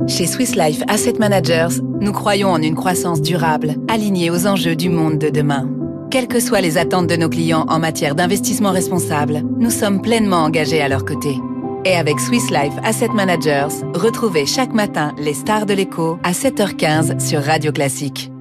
Chez 0.08 0.26
Swiss 0.26 0.56
Life 0.56 0.82
Asset 0.88 1.16
Managers, 1.20 1.82
nous 2.00 2.13
croyons 2.13 2.50
en 2.50 2.62
une 2.62 2.76
croissance 2.76 3.22
durable, 3.22 3.76
alignée 3.90 4.30
aux 4.30 4.48
enjeux 4.48 4.76
du 4.76 4.90
monde 4.90 5.18
de 5.18 5.30
demain. 5.30 5.70
Quelles 6.10 6.30
que 6.30 6.40
soient 6.40 6.62
les 6.62 6.78
attentes 6.78 7.08
de 7.08 7.18
nos 7.18 7.28
clients 7.28 7.66
en 7.68 7.78
matière 7.78 8.16
d'investissement 8.16 8.72
responsable, 8.72 9.42
nous 9.60 9.70
sommes 9.70 10.02
pleinement 10.02 10.44
engagés 10.44 10.82
à 10.82 10.88
leur 10.88 11.04
côté. 11.04 11.36
Et 11.84 11.94
avec 11.94 12.22
Swiss 12.22 12.50
Life 12.50 12.74
Asset 12.84 13.10
Managers, 13.10 13.84
retrouvez 13.94 14.46
chaque 14.46 14.74
matin 14.74 15.13
les 15.18 15.34
stars 15.34 15.66
de 15.66 15.74
l'écho 15.74 16.18
à 16.24 16.32
7h15 16.32 17.20
sur 17.20 17.44
Radio 17.44 17.74
Classique. 17.74 18.32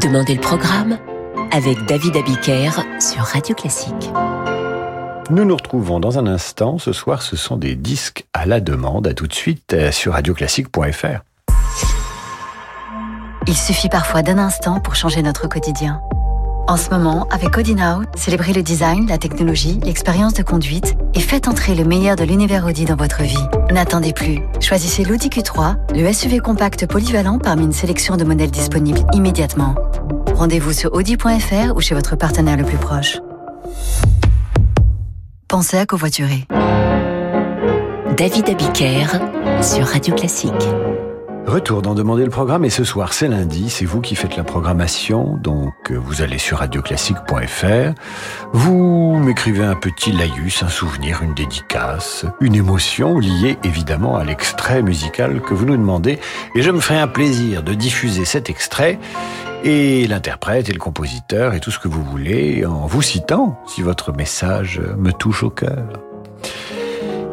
Demandez 0.00 0.34
le 0.34 0.40
programme 0.40 0.96
avec 1.50 1.84
David 1.86 2.16
Abiker 2.16 2.70
sur 3.00 3.22
Radio 3.22 3.54
Classique. 3.56 4.12
Nous 5.30 5.44
nous 5.44 5.56
retrouvons 5.56 6.00
dans 6.00 6.18
un 6.18 6.26
instant. 6.26 6.78
Ce 6.78 6.94
soir, 6.94 7.20
ce 7.20 7.36
sont 7.36 7.58
des 7.58 7.74
disques 7.74 8.24
à 8.32 8.46
la 8.46 8.60
demande. 8.60 9.06
À 9.06 9.12
tout 9.12 9.26
de 9.26 9.34
suite 9.34 9.74
euh, 9.74 9.92
sur 9.92 10.14
radioclassique.fr. 10.14 11.20
Il 13.46 13.56
suffit 13.56 13.90
parfois 13.90 14.22
d'un 14.22 14.38
instant 14.38 14.80
pour 14.80 14.94
changer 14.94 15.22
notre 15.22 15.46
quotidien. 15.46 16.00
En 16.66 16.78
ce 16.78 16.88
moment, 16.88 17.26
avec 17.30 17.56
Audi 17.58 17.76
célébrez 18.16 18.54
le 18.54 18.62
design, 18.62 19.06
la 19.06 19.18
technologie, 19.18 19.78
l'expérience 19.84 20.32
de 20.32 20.42
conduite 20.42 20.96
et 21.14 21.20
faites 21.20 21.46
entrer 21.46 21.74
le 21.74 21.84
meilleur 21.84 22.16
de 22.16 22.24
l'univers 22.24 22.64
Audi 22.64 22.86
dans 22.86 22.96
votre 22.96 23.22
vie. 23.22 23.36
N'attendez 23.70 24.14
plus. 24.14 24.40
Choisissez 24.60 25.04
l'Audi 25.04 25.28
Q3, 25.28 25.76
le 25.94 26.10
SUV 26.10 26.40
compact 26.40 26.86
polyvalent 26.86 27.38
parmi 27.38 27.64
une 27.64 27.72
sélection 27.72 28.16
de 28.16 28.24
modèles 28.24 28.50
disponibles 28.50 29.00
immédiatement. 29.12 29.74
Rendez-vous 30.34 30.72
sur 30.72 30.94
audi.fr 30.94 31.74
ou 31.74 31.80
chez 31.80 31.94
votre 31.94 32.16
partenaire 32.16 32.56
le 32.56 32.64
plus 32.64 32.78
proche. 32.78 33.18
Pensez 35.48 35.78
à 35.78 35.86
covoiturer. 35.86 36.44
David 38.18 38.50
Abiker 38.50 39.06
sur 39.62 39.86
Radio 39.86 40.14
Classique. 40.14 40.52
Retour 41.46 41.80
d'en 41.80 41.94
demander 41.94 42.24
le 42.24 42.30
programme 42.30 42.66
et 42.66 42.70
ce 42.70 42.84
soir 42.84 43.14
c'est 43.14 43.28
lundi, 43.28 43.70
c'est 43.70 43.86
vous 43.86 44.02
qui 44.02 44.14
faites 44.14 44.36
la 44.36 44.44
programmation, 44.44 45.38
donc 45.42 45.72
euh, 45.90 45.94
vous 45.94 46.20
allez 46.20 46.36
sur 46.36 46.58
radioclassique.fr, 46.58 47.94
vous 48.52 49.18
m'écrivez 49.18 49.64
un 49.64 49.74
petit 49.74 50.12
laïus, 50.12 50.62
un 50.62 50.68
souvenir, 50.68 51.22
une 51.22 51.32
dédicace, 51.32 52.26
une 52.42 52.54
émotion 52.54 53.18
liée 53.18 53.56
évidemment 53.64 54.18
à 54.18 54.24
l'extrait 54.24 54.82
musical 54.82 55.40
que 55.40 55.54
vous 55.54 55.64
nous 55.64 55.78
demandez 55.78 56.18
et 56.54 56.60
je 56.60 56.70
me 56.70 56.80
ferai 56.80 56.98
un 56.98 57.08
plaisir 57.08 57.62
de 57.62 57.72
diffuser 57.72 58.26
cet 58.26 58.50
extrait 58.50 58.98
et 59.64 60.06
l'interprète 60.06 60.68
et 60.68 60.72
le 60.72 60.78
compositeur 60.78 61.54
et 61.54 61.60
tout 61.60 61.70
ce 61.70 61.78
que 61.78 61.88
vous 61.88 62.02
voulez 62.02 62.64
en 62.64 62.86
vous 62.86 63.02
citant 63.02 63.58
si 63.66 63.82
votre 63.82 64.12
message 64.12 64.80
me 64.96 65.12
touche 65.12 65.42
au 65.42 65.50
cœur. 65.50 66.00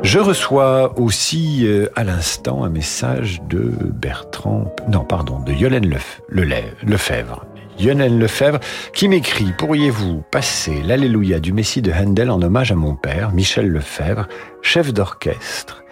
Je 0.04 0.20
reçois 0.20 1.00
aussi 1.00 1.66
euh, 1.66 1.90
à 1.96 2.04
l'instant 2.04 2.64
un 2.64 2.70
message 2.70 3.42
de 3.50 3.72
Bertrand, 3.92 4.74
non 4.88 5.04
pardon, 5.04 5.40
de 5.40 5.52
Yolène 5.52 5.90
Lefebvre. 6.30 7.46
Yolène 7.80 8.20
Lefebvre 8.20 8.60
qui 8.94 9.08
m'écrit 9.08 9.52
Pourriez-vous 9.58 10.22
passer 10.32 10.84
l'Alléluia 10.84 11.40
du 11.40 11.54
Messie 11.54 11.82
de 11.82 11.92
Handel 11.92 12.30
en 12.30 12.42
hommage 12.42 12.72
à 12.72 12.76
mon 12.76 12.96
père, 12.96 13.32
Michel 13.32 13.68
Lefebvre, 13.68 14.28
chef 14.62 14.94
d'orchestre 14.94 15.85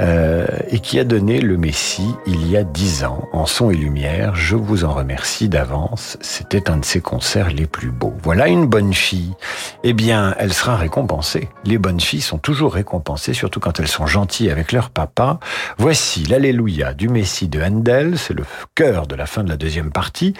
euh, 0.00 0.46
et 0.68 0.80
qui 0.80 0.98
a 0.98 1.04
donné 1.04 1.40
le 1.40 1.56
Messie 1.56 2.14
il 2.26 2.50
y 2.50 2.56
a 2.56 2.64
dix 2.64 3.04
ans 3.04 3.28
en 3.32 3.46
son 3.46 3.70
et 3.70 3.76
lumière. 3.76 4.34
Je 4.34 4.56
vous 4.56 4.84
en 4.84 4.92
remercie 4.92 5.48
d'avance. 5.48 6.18
C'était 6.20 6.70
un 6.70 6.78
de 6.78 6.84
ses 6.84 7.00
concerts 7.00 7.50
les 7.50 7.66
plus 7.66 7.90
beaux. 7.90 8.14
Voilà 8.22 8.48
une 8.48 8.66
bonne 8.66 8.92
fille. 8.92 9.34
Eh 9.82 9.92
bien, 9.92 10.34
elle 10.38 10.52
sera 10.52 10.76
récompensée. 10.76 11.48
Les 11.64 11.78
bonnes 11.78 12.00
filles 12.00 12.20
sont 12.20 12.38
toujours 12.38 12.74
récompensées, 12.74 13.34
surtout 13.34 13.60
quand 13.60 13.80
elles 13.80 13.88
sont 13.88 14.06
gentilles 14.06 14.50
avec 14.50 14.72
leur 14.72 14.90
papa. 14.90 15.38
Voici 15.78 16.24
l'Alléluia 16.24 16.94
du 16.94 17.08
Messie 17.08 17.48
de 17.48 17.62
Handel. 17.62 18.18
C'est 18.18 18.34
le 18.34 18.44
cœur 18.74 19.06
de 19.06 19.14
la 19.14 19.26
fin 19.26 19.44
de 19.44 19.48
la 19.48 19.56
deuxième 19.56 19.90
partie. 19.90 20.34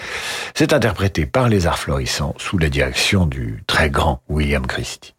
C'est 0.55 0.73
interprété 0.73 1.27
par 1.27 1.49
les 1.49 1.67
Arts 1.67 1.79
Florissants 1.79 2.35
sous 2.39 2.59
la 2.59 2.69
direction 2.69 3.27
du 3.27 3.63
très 3.67 3.91
grand 3.91 4.21
William 4.29 4.67
Christie. 4.67 5.15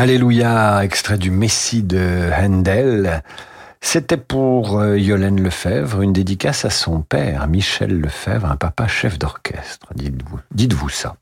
Alléluia, 0.00 0.82
extrait 0.82 1.18
du 1.18 1.30
Messie 1.30 1.82
de 1.82 2.30
Handel. 2.34 3.22
C'était 3.82 4.16
pour 4.16 4.78
euh, 4.78 4.98
Yolène 4.98 5.38
Lefebvre 5.42 6.00
une 6.00 6.14
dédicace 6.14 6.64
à 6.64 6.70
son 6.70 7.02
père, 7.02 7.46
Michel 7.48 8.00
Lefebvre, 8.00 8.50
un 8.50 8.56
papa 8.56 8.88
chef 8.88 9.18
d'orchestre. 9.18 9.88
Dites-vous, 9.94 10.38
dites-vous 10.52 10.88
ça. 10.88 11.16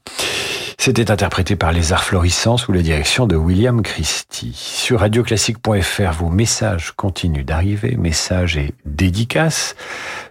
C'était 0.78 1.10
interprété 1.10 1.56
par 1.56 1.72
les 1.72 1.92
Arts 1.92 2.04
Florissants 2.04 2.56
sous 2.56 2.70
la 2.70 2.82
direction 2.82 3.26
de 3.26 3.34
William 3.34 3.82
Christie. 3.82 4.52
Sur 4.54 5.00
radioclassique.fr, 5.00 6.12
vos 6.16 6.28
messages 6.30 6.92
continuent 6.92 7.44
d'arriver, 7.44 7.96
messages 7.96 8.56
et 8.56 8.74
dédicaces, 8.84 9.74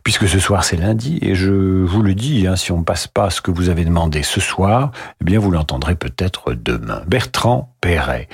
puisque 0.07 0.29
ce 0.29 0.39
soir 0.39 0.63
c'est 0.63 0.77
lundi, 0.77 1.19
et 1.21 1.35
je 1.35 1.51
vous 1.51 2.01
le 2.01 2.15
dis, 2.15 2.47
hein, 2.47 2.55
si 2.55 2.71
on 2.71 2.77
ne 2.77 2.83
passe 2.85 3.07
pas 3.07 3.29
ce 3.29 3.41
que 3.41 3.51
vous 3.51 3.67
avez 3.67 3.83
demandé 3.83 4.23
ce 4.23 4.39
soir, 4.39 4.93
eh 5.19 5.25
bien 5.25 5.37
vous 5.37 5.51
l'entendrez 5.51 5.95
peut-être 5.95 6.53
demain. 6.53 7.01
Bertrand 7.07 7.75
Perret 7.81 8.29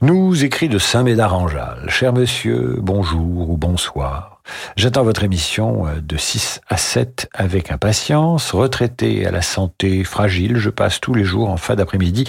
nous 0.00 0.44
écrit 0.44 0.68
de 0.68 0.78
Saint-Médard-en-Jalles. 0.78 1.86
Cher 1.88 2.12
monsieur, 2.12 2.76
bonjour 2.80 3.50
ou 3.50 3.56
bonsoir. 3.56 4.35
J'attends 4.76 5.04
votre 5.04 5.24
émission 5.24 5.86
euh, 5.86 6.00
de 6.00 6.16
6 6.16 6.60
à 6.68 6.76
7 6.76 7.28
avec 7.32 7.70
impatience. 7.70 8.52
Retraité 8.52 9.26
à 9.26 9.30
la 9.30 9.42
santé 9.42 10.04
fragile, 10.04 10.56
je 10.56 10.70
passe 10.70 11.00
tous 11.00 11.14
les 11.14 11.24
jours 11.24 11.48
en 11.48 11.56
fin 11.56 11.74
d'après-midi 11.74 12.24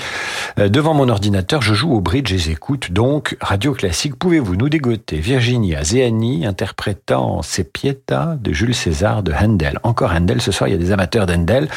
euh, 0.60 0.70
devant 0.70 0.94
mon 0.94 1.10
ordinateur. 1.10 1.62
Je 1.62 1.74
joue 1.74 1.94
au 1.94 2.02
bridge 2.02 2.32
et 2.34 2.38
j'écoute 2.38 2.92
donc 2.92 3.38
Radio 3.42 3.74
Classique. 3.74 4.16
Pouvez-vous 4.16 4.56
nous 4.56 4.70
dégoter 4.70 5.18
Virginia 5.18 5.84
Zeani 5.84 6.46
interprétant 6.46 7.42
C'est 7.42 7.72
Pieta 7.72 8.38
de 8.40 8.54
Jules 8.54 8.76
César 8.76 9.24
de 9.24 9.34
Handel. 9.34 9.80
Encore 9.84 10.12
Handel, 10.12 10.42
ce 10.42 10.52
soir 10.52 10.68
il 10.68 10.72
y 10.72 10.76
a 10.76 10.80
des 10.80 10.92
amateurs 10.92 11.26
d'Handel. 11.26 11.68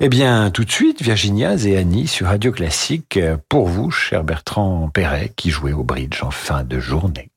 Eh 0.00 0.08
bien, 0.08 0.50
tout 0.50 0.64
de 0.64 0.70
suite, 0.70 1.02
Virginia 1.02 1.56
Zeani 1.56 2.06
sur 2.06 2.26
Radio 2.26 2.52
Classique 2.52 3.16
euh, 3.16 3.36
pour 3.48 3.68
vous, 3.68 3.90
cher 3.90 4.24
Bertrand 4.24 4.88
Perret, 4.92 5.32
qui 5.36 5.50
jouait 5.50 5.72
au 5.72 5.84
bridge 5.84 6.22
en 6.22 6.30
fin 6.30 6.64
de 6.64 6.78
journée. 6.78 7.30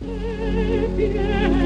Virginia 0.00 1.63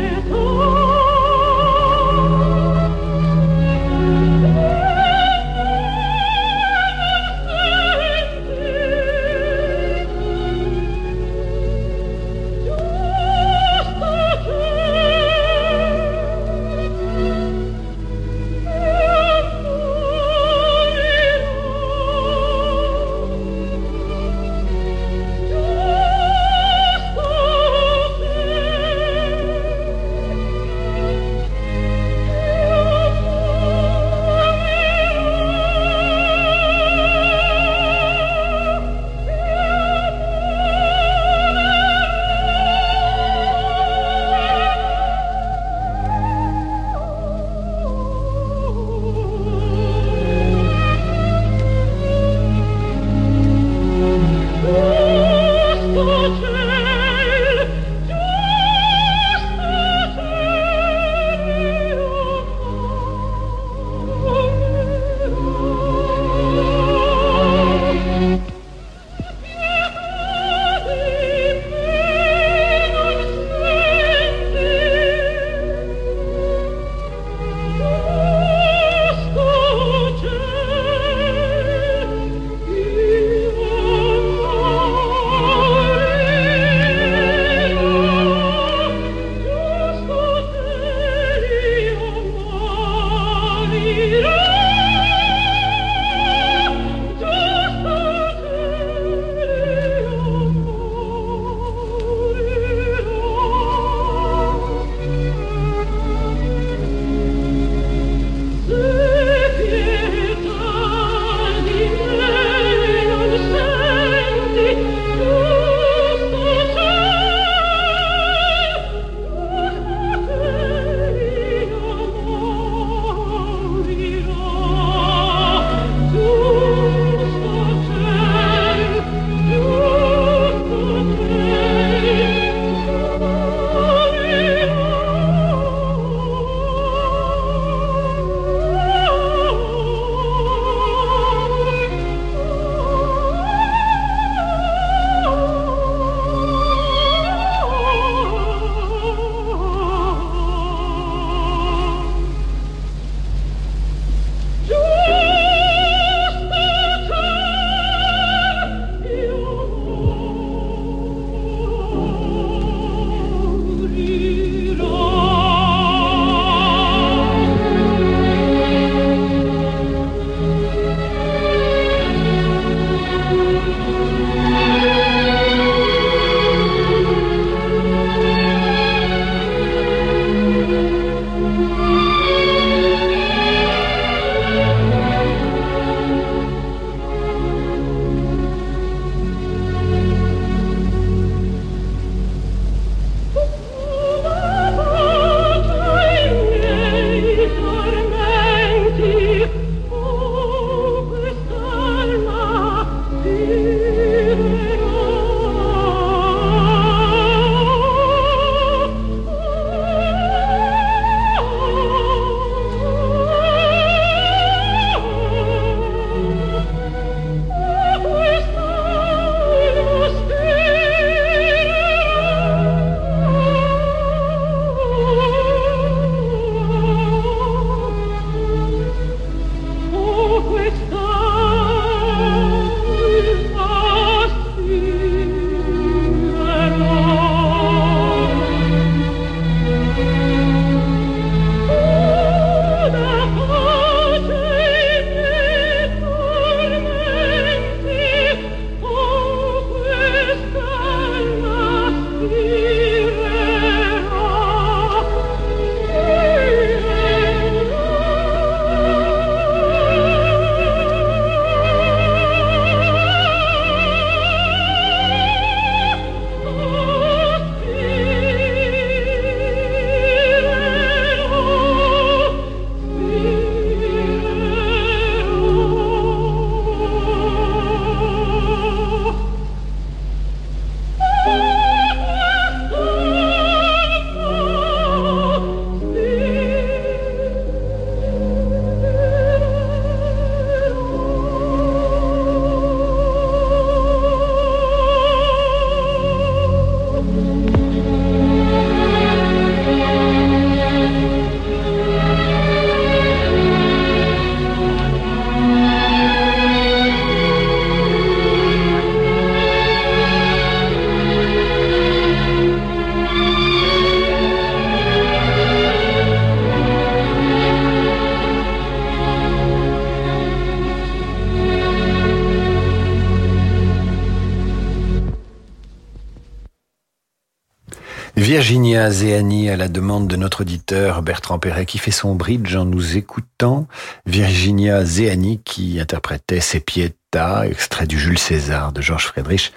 Zéani 328.91 329.51
à 329.51 329.57
la 329.57 329.69
demande 329.69 330.09
de 330.09 330.17
notre 330.17 330.43
auditeur 330.43 331.03
Bertrand 331.03 331.39
Perret 331.39 331.67
qui 331.67 331.79
fait 331.79 331.91
son 331.91 332.15
bridge 332.15 332.55
en 332.55 332.65
nous 332.65 332.97
écoutant. 332.97 333.67
Virginia 334.07 334.85
Zéani 334.85 335.41
qui 335.45 335.81
interprétait 335.81 336.41
Sepieta, 336.41 337.47
extrait 337.47 337.87
du 337.87 337.99
Jules 337.99 338.19
César 338.19 338.73
de 338.73 338.81
Georges 338.81 339.07
Friedrich 339.07 339.53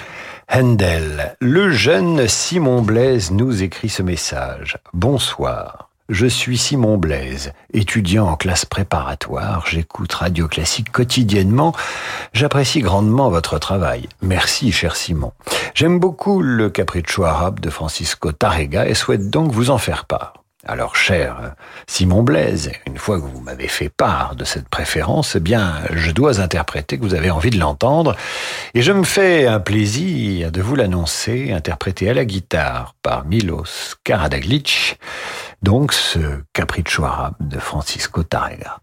Handel. 0.51 1.35
Le 1.39 1.71
jeune 1.71 2.27
Simon 2.27 2.81
Blaise 2.81 3.31
nous 3.31 3.63
écrit 3.63 3.89
ce 3.89 4.03
message. 4.03 4.77
Bonsoir. 4.93 5.90
Je 6.11 6.25
suis 6.25 6.57
Simon 6.57 6.97
Blaise, 6.97 7.53
étudiant 7.73 8.27
en 8.27 8.35
classe 8.35 8.65
préparatoire. 8.65 9.65
J'écoute 9.65 10.11
Radio 10.11 10.49
Classique 10.49 10.91
quotidiennement. 10.91 11.73
J'apprécie 12.33 12.81
grandement 12.81 13.29
votre 13.29 13.59
travail. 13.59 14.09
Merci, 14.21 14.73
cher 14.73 14.97
Simon. 14.97 15.31
J'aime 15.73 15.99
beaucoup 15.99 16.41
le 16.41 16.69
capriccio 16.69 17.23
arabe 17.23 17.61
de 17.61 17.69
Francisco 17.69 18.33
Tarrega 18.33 18.89
et 18.89 18.93
souhaite 18.93 19.29
donc 19.29 19.53
vous 19.53 19.69
en 19.69 19.77
faire 19.77 20.03
part. 20.03 20.33
Alors, 20.67 20.95
cher 20.95 21.55
Simon 21.87 22.21
Blaise, 22.21 22.71
une 22.85 22.99
fois 22.99 23.19
que 23.19 23.25
vous 23.25 23.39
m'avez 23.39 23.67
fait 23.67 23.89
part 23.89 24.35
de 24.35 24.43
cette 24.43 24.69
préférence, 24.69 25.35
eh 25.35 25.39
bien, 25.39 25.73
je 25.91 26.11
dois 26.11 26.39
interpréter 26.39 26.99
que 26.99 27.03
vous 27.03 27.15
avez 27.15 27.31
envie 27.31 27.49
de 27.49 27.57
l'entendre, 27.57 28.15
et 28.75 28.83
je 28.83 28.91
me 28.91 29.03
fais 29.03 29.47
un 29.47 29.59
plaisir 29.59 30.51
de 30.51 30.61
vous 30.61 30.75
l'annoncer, 30.75 31.51
interprété 31.51 32.09
à 32.11 32.13
la 32.13 32.25
guitare 32.25 32.93
par 33.01 33.25
Milos 33.25 33.95
Karadaglic, 34.03 34.99
donc 35.61 35.93
ce 35.93 36.43
capriccio 36.53 37.03
arabe 37.05 37.35
de 37.39 37.59
Francisco 37.59 38.23
Tarrega. 38.23 38.79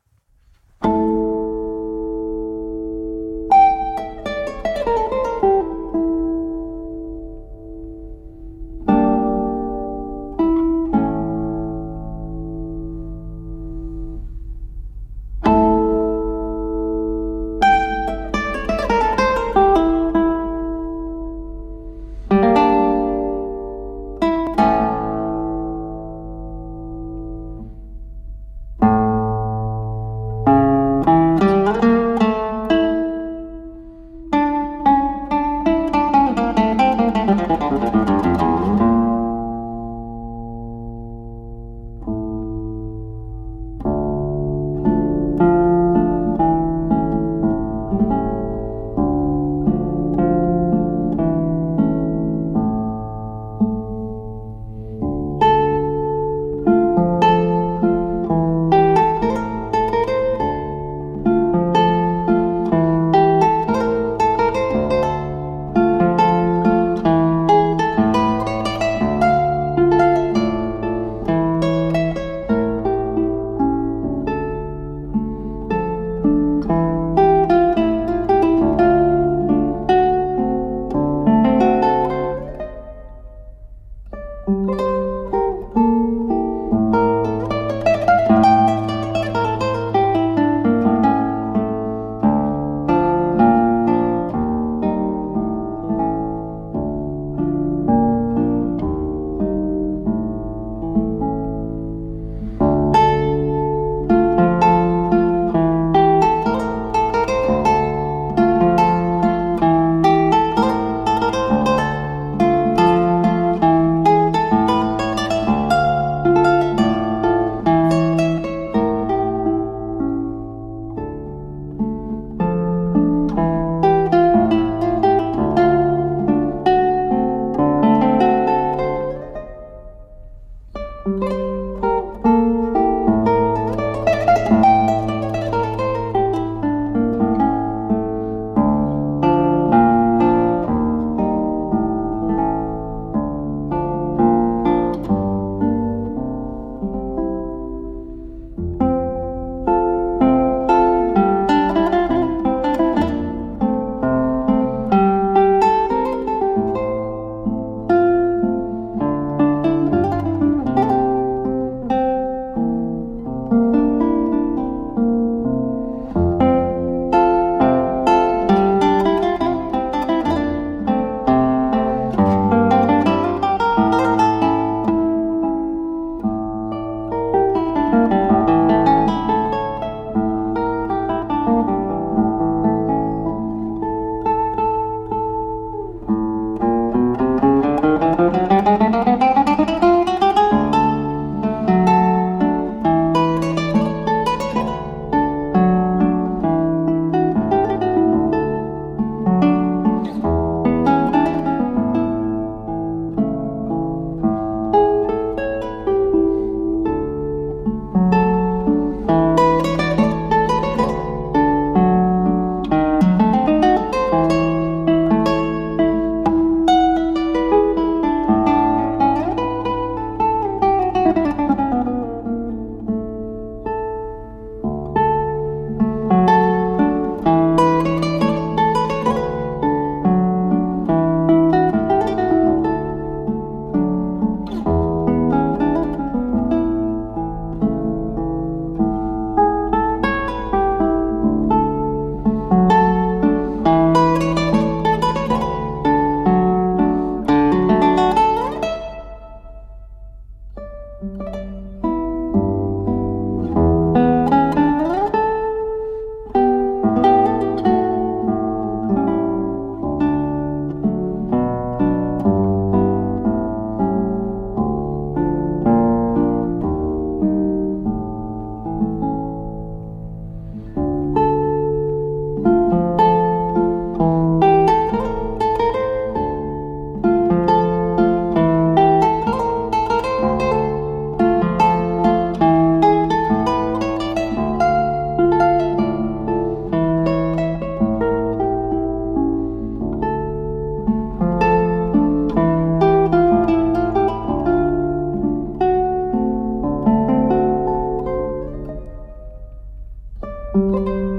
Francisco 300.52 301.17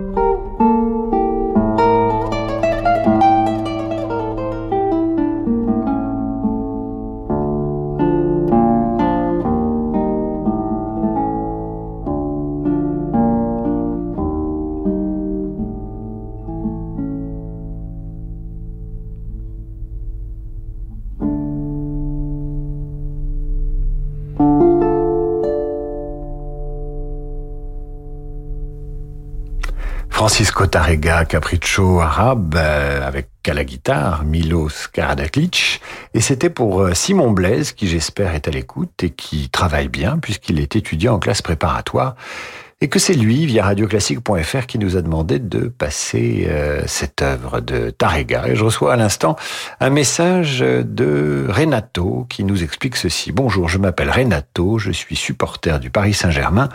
Tarrega 30.68 31.26
Capriccio 31.26 32.01
arabe 32.01 32.55
euh, 32.55 33.07
avec 33.07 33.28
à 33.47 33.53
la 33.53 33.64
guitare 33.64 34.26
Milos 34.26 34.89
Karadaklic 34.91 35.82
et 36.14 36.22
c'était 36.22 36.49
pour 36.49 36.82
euh, 36.82 36.93
Simon 36.93 37.32
Blaise 37.32 37.72
qui 37.72 37.88
j'espère 37.88 38.36
est 38.36 38.47
à 38.47 38.51
l'écoute 38.51 39.03
et 39.03 39.10
qui 39.10 39.49
travaille 39.49 39.88
bien 39.88 40.20
puisqu'il 40.20 40.60
est 40.60 40.76
étudiant 40.76 41.16
en 41.16 41.20
classe 41.20 41.41
préparatoire 41.41 42.16
et 42.82 42.88
que 42.88 42.98
c'est 42.98 43.14
lui, 43.14 43.46
via 43.46 43.66
radioclassique.fr, 43.66 44.66
qui 44.66 44.80
nous 44.80 44.96
a 44.96 45.02
demandé 45.02 45.38
de 45.38 45.68
passer 45.68 46.48
euh, 46.48 46.82
cette 46.88 47.22
œuvre 47.22 47.60
de 47.60 47.90
Tarrega. 47.90 48.48
Et 48.48 48.56
je 48.56 48.64
reçois 48.64 48.94
à 48.94 48.96
l'instant 48.96 49.36
un 49.82 49.90
message 49.90 50.60
de 50.62 51.46
Renato 51.50 52.26
qui 52.30 52.46
nous 52.46 52.64
explique 52.64 52.96
ceci. 52.96 53.34
Bonjour, 53.34 53.68
je 53.68 53.80
m'appelle 53.80 54.10
Renato, 54.10 54.80
je 54.80 54.92
suis 54.92 55.18
supporter 55.18 55.82
du 55.82 55.90
Paris 55.90 56.14
Saint-Germain. 56.14 56.70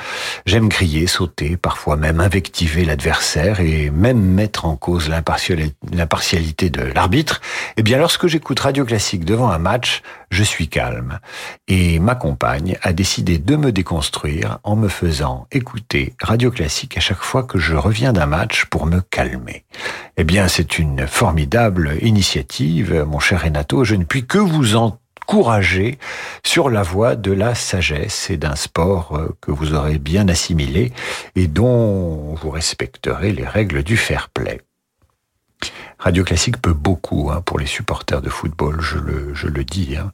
J'aime 0.44 0.68
crier, 0.68 1.06
sauter, 1.06 1.56
parfois 1.56 1.96
même 1.96 2.20
invectiver 2.20 2.84
l'adversaire 2.84 3.60
et 3.60 3.88
même 3.88 4.20
mettre 4.20 4.66
en 4.66 4.76
cause 4.76 5.08
l'impartialité 5.08 6.68
de 6.68 6.82
l'arbitre. 6.82 7.40
Eh 7.78 7.82
bien, 7.82 7.96
lorsque 7.96 8.26
j'écoute 8.26 8.60
Radio 8.60 8.84
Classique 8.84 9.24
devant 9.24 9.48
un 9.48 9.58
match, 9.58 10.02
je 10.28 10.42
suis 10.42 10.68
calme. 10.68 11.18
Et 11.66 11.98
ma 11.98 12.14
compagne 12.14 12.76
a 12.82 12.92
décidé 12.92 13.38
de 13.38 13.56
me 13.56 13.72
déconstruire 13.72 14.58
en 14.64 14.76
me 14.76 14.88
faisant 14.88 15.46
écouter 15.50 15.93
Radio 16.20 16.50
Classique 16.50 16.96
à 16.96 17.00
chaque 17.00 17.22
fois 17.22 17.44
que 17.44 17.58
je 17.58 17.74
reviens 17.74 18.12
d'un 18.12 18.26
match 18.26 18.64
pour 18.66 18.86
me 18.86 19.00
calmer. 19.00 19.64
Eh 20.16 20.24
bien, 20.24 20.48
c'est 20.48 20.78
une 20.78 21.06
formidable 21.06 21.96
initiative, 22.02 23.04
mon 23.06 23.20
cher 23.20 23.42
Renato. 23.42 23.84
Je 23.84 23.94
ne 23.94 24.04
puis 24.04 24.26
que 24.26 24.38
vous 24.38 24.76
encourager 24.76 25.98
sur 26.44 26.68
la 26.68 26.82
voie 26.82 27.14
de 27.14 27.32
la 27.32 27.54
sagesse 27.54 28.28
et 28.30 28.36
d'un 28.36 28.56
sport 28.56 29.16
euh, 29.16 29.36
que 29.40 29.50
vous 29.50 29.74
aurez 29.74 29.98
bien 29.98 30.28
assimilé 30.28 30.92
et 31.36 31.46
dont 31.46 32.34
vous 32.34 32.50
respecterez 32.50 33.32
les 33.32 33.46
règles 33.46 33.82
du 33.82 33.96
fair 33.96 34.30
play. 34.30 34.60
Radio 35.98 36.24
Classique 36.24 36.60
peut 36.60 36.74
beaucoup 36.74 37.30
hein, 37.30 37.40
pour 37.40 37.58
les 37.58 37.66
supporters 37.66 38.20
de 38.20 38.28
football, 38.28 38.80
je 38.80 38.98
le, 38.98 39.64
dis. 39.64 39.96
Hein. 39.96 40.12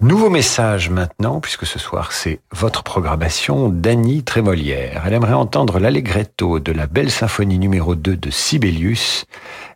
Nouveau 0.00 0.28
message 0.28 0.90
maintenant, 0.90 1.40
puisque 1.40 1.66
ce 1.66 1.78
soir 1.78 2.12
c'est 2.12 2.40
votre 2.52 2.82
programmation 2.82 3.68
d'Annie 3.68 4.22
Trémolière. 4.24 5.04
Elle 5.06 5.14
aimerait 5.14 5.32
entendre 5.32 5.78
l'allegretto 5.78 6.58
de 6.58 6.72
la 6.72 6.86
belle 6.86 7.10
symphonie 7.10 7.58
numéro 7.58 7.94
2 7.94 8.16
de 8.16 8.30
Sibelius. 8.30 9.24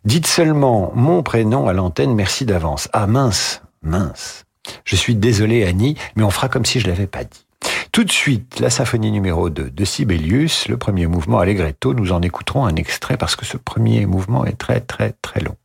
Dites 0.05 0.27
seulement 0.27 0.91
mon 0.93 1.23
prénom 1.23 1.67
à 1.67 1.73
l'antenne, 1.73 2.13
merci 2.13 2.45
d'avance. 2.45 2.89
Ah 2.93 3.07
mince, 3.07 3.61
mince. 3.81 4.43
Je 4.83 4.95
suis 4.95 5.15
désolé 5.15 5.65
Annie, 5.65 5.95
mais 6.15 6.23
on 6.23 6.29
fera 6.29 6.49
comme 6.49 6.65
si 6.65 6.79
je 6.79 6.87
l'avais 6.87 7.07
pas 7.07 7.23
dit. 7.23 7.45
Tout 7.91 8.03
de 8.03 8.11
suite, 8.11 8.59
la 8.59 8.69
symphonie 8.69 9.11
numéro 9.11 9.49
2 9.49 9.71
de 9.71 9.85
Sibelius, 9.85 10.67
le 10.67 10.77
premier 10.77 11.07
mouvement 11.07 11.39
Allegretto. 11.39 11.93
Nous 11.93 12.11
en 12.11 12.21
écouterons 12.21 12.65
un 12.65 12.75
extrait 12.75 13.17
parce 13.17 13.35
que 13.35 13.45
ce 13.45 13.57
premier 13.57 14.05
mouvement 14.05 14.45
est 14.45 14.57
très 14.57 14.81
très 14.81 15.15
très 15.21 15.39
long. 15.39 15.55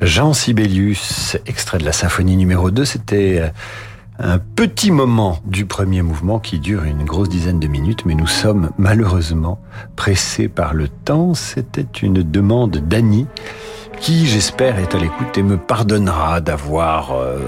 Jean 0.00 0.32
Sibelius, 0.32 1.36
extrait 1.46 1.78
de 1.78 1.84
la 1.84 1.92
symphonie 1.92 2.36
numéro 2.36 2.70
2, 2.70 2.84
c'était 2.84 3.40
euh, 3.40 3.48
un 4.20 4.38
petit 4.38 4.92
moment 4.92 5.40
du 5.44 5.66
premier 5.66 6.02
mouvement 6.02 6.38
qui 6.38 6.60
dure 6.60 6.84
une 6.84 7.04
grosse 7.04 7.28
dizaine 7.28 7.58
de 7.58 7.66
minutes, 7.66 8.04
mais 8.06 8.14
nous 8.14 8.28
sommes 8.28 8.70
malheureusement 8.78 9.60
pressés 9.96 10.46
par 10.46 10.72
le 10.72 10.86
temps. 10.88 11.34
C'était 11.34 11.86
une 12.00 12.22
demande 12.22 12.76
d'Annie, 12.76 13.26
qui 14.00 14.26
j'espère 14.26 14.78
est 14.78 14.94
à 14.94 14.98
l'écoute 14.98 15.36
et 15.36 15.42
me 15.42 15.56
pardonnera 15.56 16.40
d'avoir 16.40 17.12
euh, 17.12 17.38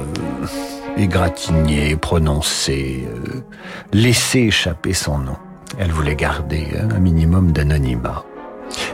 égratigné, 0.97 1.95
prononcé, 1.95 3.07
euh, 3.09 3.45
laissé 3.93 4.41
échapper 4.41 4.93
son 4.93 5.19
nom. 5.19 5.37
Elle 5.79 5.93
voulait 5.93 6.17
garder 6.17 6.67
un 6.91 6.99
minimum 6.99 7.53
d'anonymat. 7.53 8.25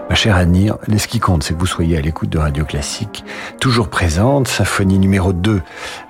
Ma 0.08 0.14
chère 0.14 0.36
Annie, 0.36 0.70
ce 0.96 1.08
qui 1.08 1.18
compte, 1.18 1.42
c'est 1.42 1.54
que 1.54 1.58
vous 1.58 1.66
soyez 1.66 1.96
à 1.96 2.00
l'écoute 2.00 2.30
de 2.30 2.38
Radio 2.38 2.64
Classique, 2.64 3.24
toujours 3.60 3.88
présente, 3.88 4.48
symphonie 4.48 4.98
numéro 4.98 5.32
2, 5.32 5.60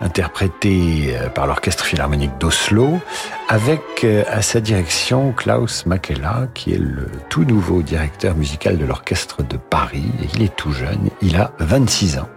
interprétée 0.00 1.16
euh, 1.16 1.28
par 1.28 1.46
l'Orchestre 1.46 1.84
Philharmonique 1.84 2.38
d'Oslo, 2.38 3.00
avec 3.48 3.80
euh, 4.04 4.24
à 4.28 4.42
sa 4.42 4.60
direction 4.60 5.32
Klaus 5.32 5.86
Makela, 5.86 6.48
qui 6.54 6.74
est 6.74 6.78
le 6.78 7.08
tout 7.30 7.44
nouveau 7.44 7.82
directeur 7.82 8.34
musical 8.34 8.76
de 8.76 8.84
l'Orchestre 8.84 9.42
de 9.42 9.56
Paris. 9.56 10.04
Il 10.34 10.42
est 10.42 10.54
tout 10.54 10.72
jeune, 10.72 11.10
il 11.22 11.36
a 11.36 11.52
26 11.58 12.18
ans. 12.18 12.28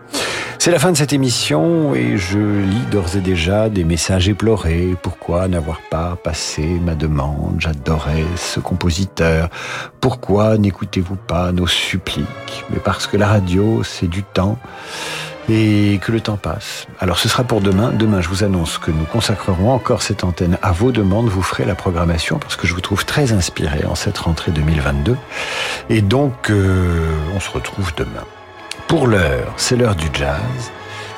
C'est 0.62 0.72
la 0.72 0.80
fin 0.80 0.92
de 0.92 0.98
cette 0.98 1.14
émission 1.14 1.96
et 1.96 2.18
je 2.18 2.38
lis 2.38 2.86
d'ores 2.92 3.16
et 3.16 3.22
déjà 3.22 3.70
des 3.70 3.86
messages 3.86 4.28
éplorés. 4.28 4.94
Pourquoi 5.02 5.48
n'avoir 5.48 5.80
pas 5.90 6.18
passé 6.22 6.64
ma 6.64 6.96
demande? 6.96 7.56
J'adorais 7.60 8.26
ce 8.36 8.60
compositeur. 8.60 9.48
Pourquoi 10.02 10.58
n'écoutez-vous 10.58 11.16
pas 11.16 11.54
nos 11.54 11.66
suppliques? 11.66 12.66
Mais 12.72 12.80
parce 12.80 13.08
que 13.08 13.16
la 13.16 13.28
radio, 13.28 13.84
c'est 13.84 14.10
du 14.10 14.22
temps 14.22 14.60
et 15.48 15.98
que 16.04 16.12
le 16.12 16.20
temps 16.20 16.36
passe. 16.36 16.88
Alors 17.00 17.20
ce 17.20 17.30
sera 17.30 17.46
pour 17.46 17.62
demain. 17.62 17.94
Demain, 17.94 18.20
je 18.20 18.28
vous 18.28 18.44
annonce 18.44 18.80
que 18.80 18.92
nous 18.92 19.06
consacrerons 19.06 19.72
encore 19.72 20.02
cette 20.02 20.26
antenne 20.26 20.58
à 20.62 20.74
vos 20.74 20.92
demandes. 20.92 21.30
Vous 21.30 21.42
ferez 21.42 21.64
la 21.64 21.76
programmation 21.76 22.38
parce 22.38 22.58
que 22.58 22.68
je 22.68 22.74
vous 22.74 22.82
trouve 22.82 23.06
très 23.06 23.32
inspiré 23.32 23.86
en 23.86 23.96
cette 23.96 24.18
rentrée 24.18 24.52
2022. 24.52 25.16
Et 25.90 26.02
donc, 26.02 26.50
euh, 26.50 27.10
on 27.34 27.40
se 27.40 27.50
retrouve 27.50 27.94
demain. 27.96 28.26
Pour 28.90 29.06
l'heure, 29.06 29.54
c'est 29.56 29.76
l'heure 29.76 29.94
du 29.94 30.08
jazz. 30.12 30.72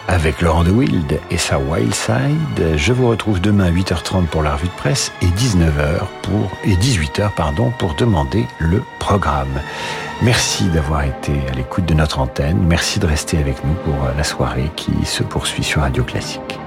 Avec 0.09 0.41
Laurent 0.41 0.65
de 0.65 0.71
Wild 0.71 1.21
et 1.31 1.37
sa 1.37 1.57
Wild 1.57 1.95
Side, 1.95 2.75
je 2.75 2.91
vous 2.91 3.07
retrouve 3.07 3.39
demain 3.39 3.67
à 3.67 3.71
8h30 3.71 4.25
pour 4.25 4.43
la 4.43 4.55
revue 4.55 4.67
de 4.67 4.73
presse 4.73 5.13
et 5.21 5.27
19h 5.27 6.01
pour, 6.21 6.51
et 6.65 6.75
18h 6.75 7.33
pardon, 7.33 7.71
pour 7.79 7.93
demander 7.93 8.45
le 8.59 8.83
programme. 8.99 9.61
Merci 10.21 10.65
d'avoir 10.65 11.05
été 11.05 11.31
à 11.49 11.55
l'écoute 11.55 11.85
de 11.85 11.93
notre 11.93 12.19
antenne. 12.19 12.57
Merci 12.67 12.99
de 12.99 13.07
rester 13.07 13.37
avec 13.37 13.63
nous 13.63 13.73
pour 13.85 13.95
la 14.17 14.23
soirée 14.25 14.69
qui 14.75 14.91
se 15.05 15.23
poursuit 15.23 15.63
sur 15.63 15.79
Radio 15.79 16.03
Classique. 16.03 16.60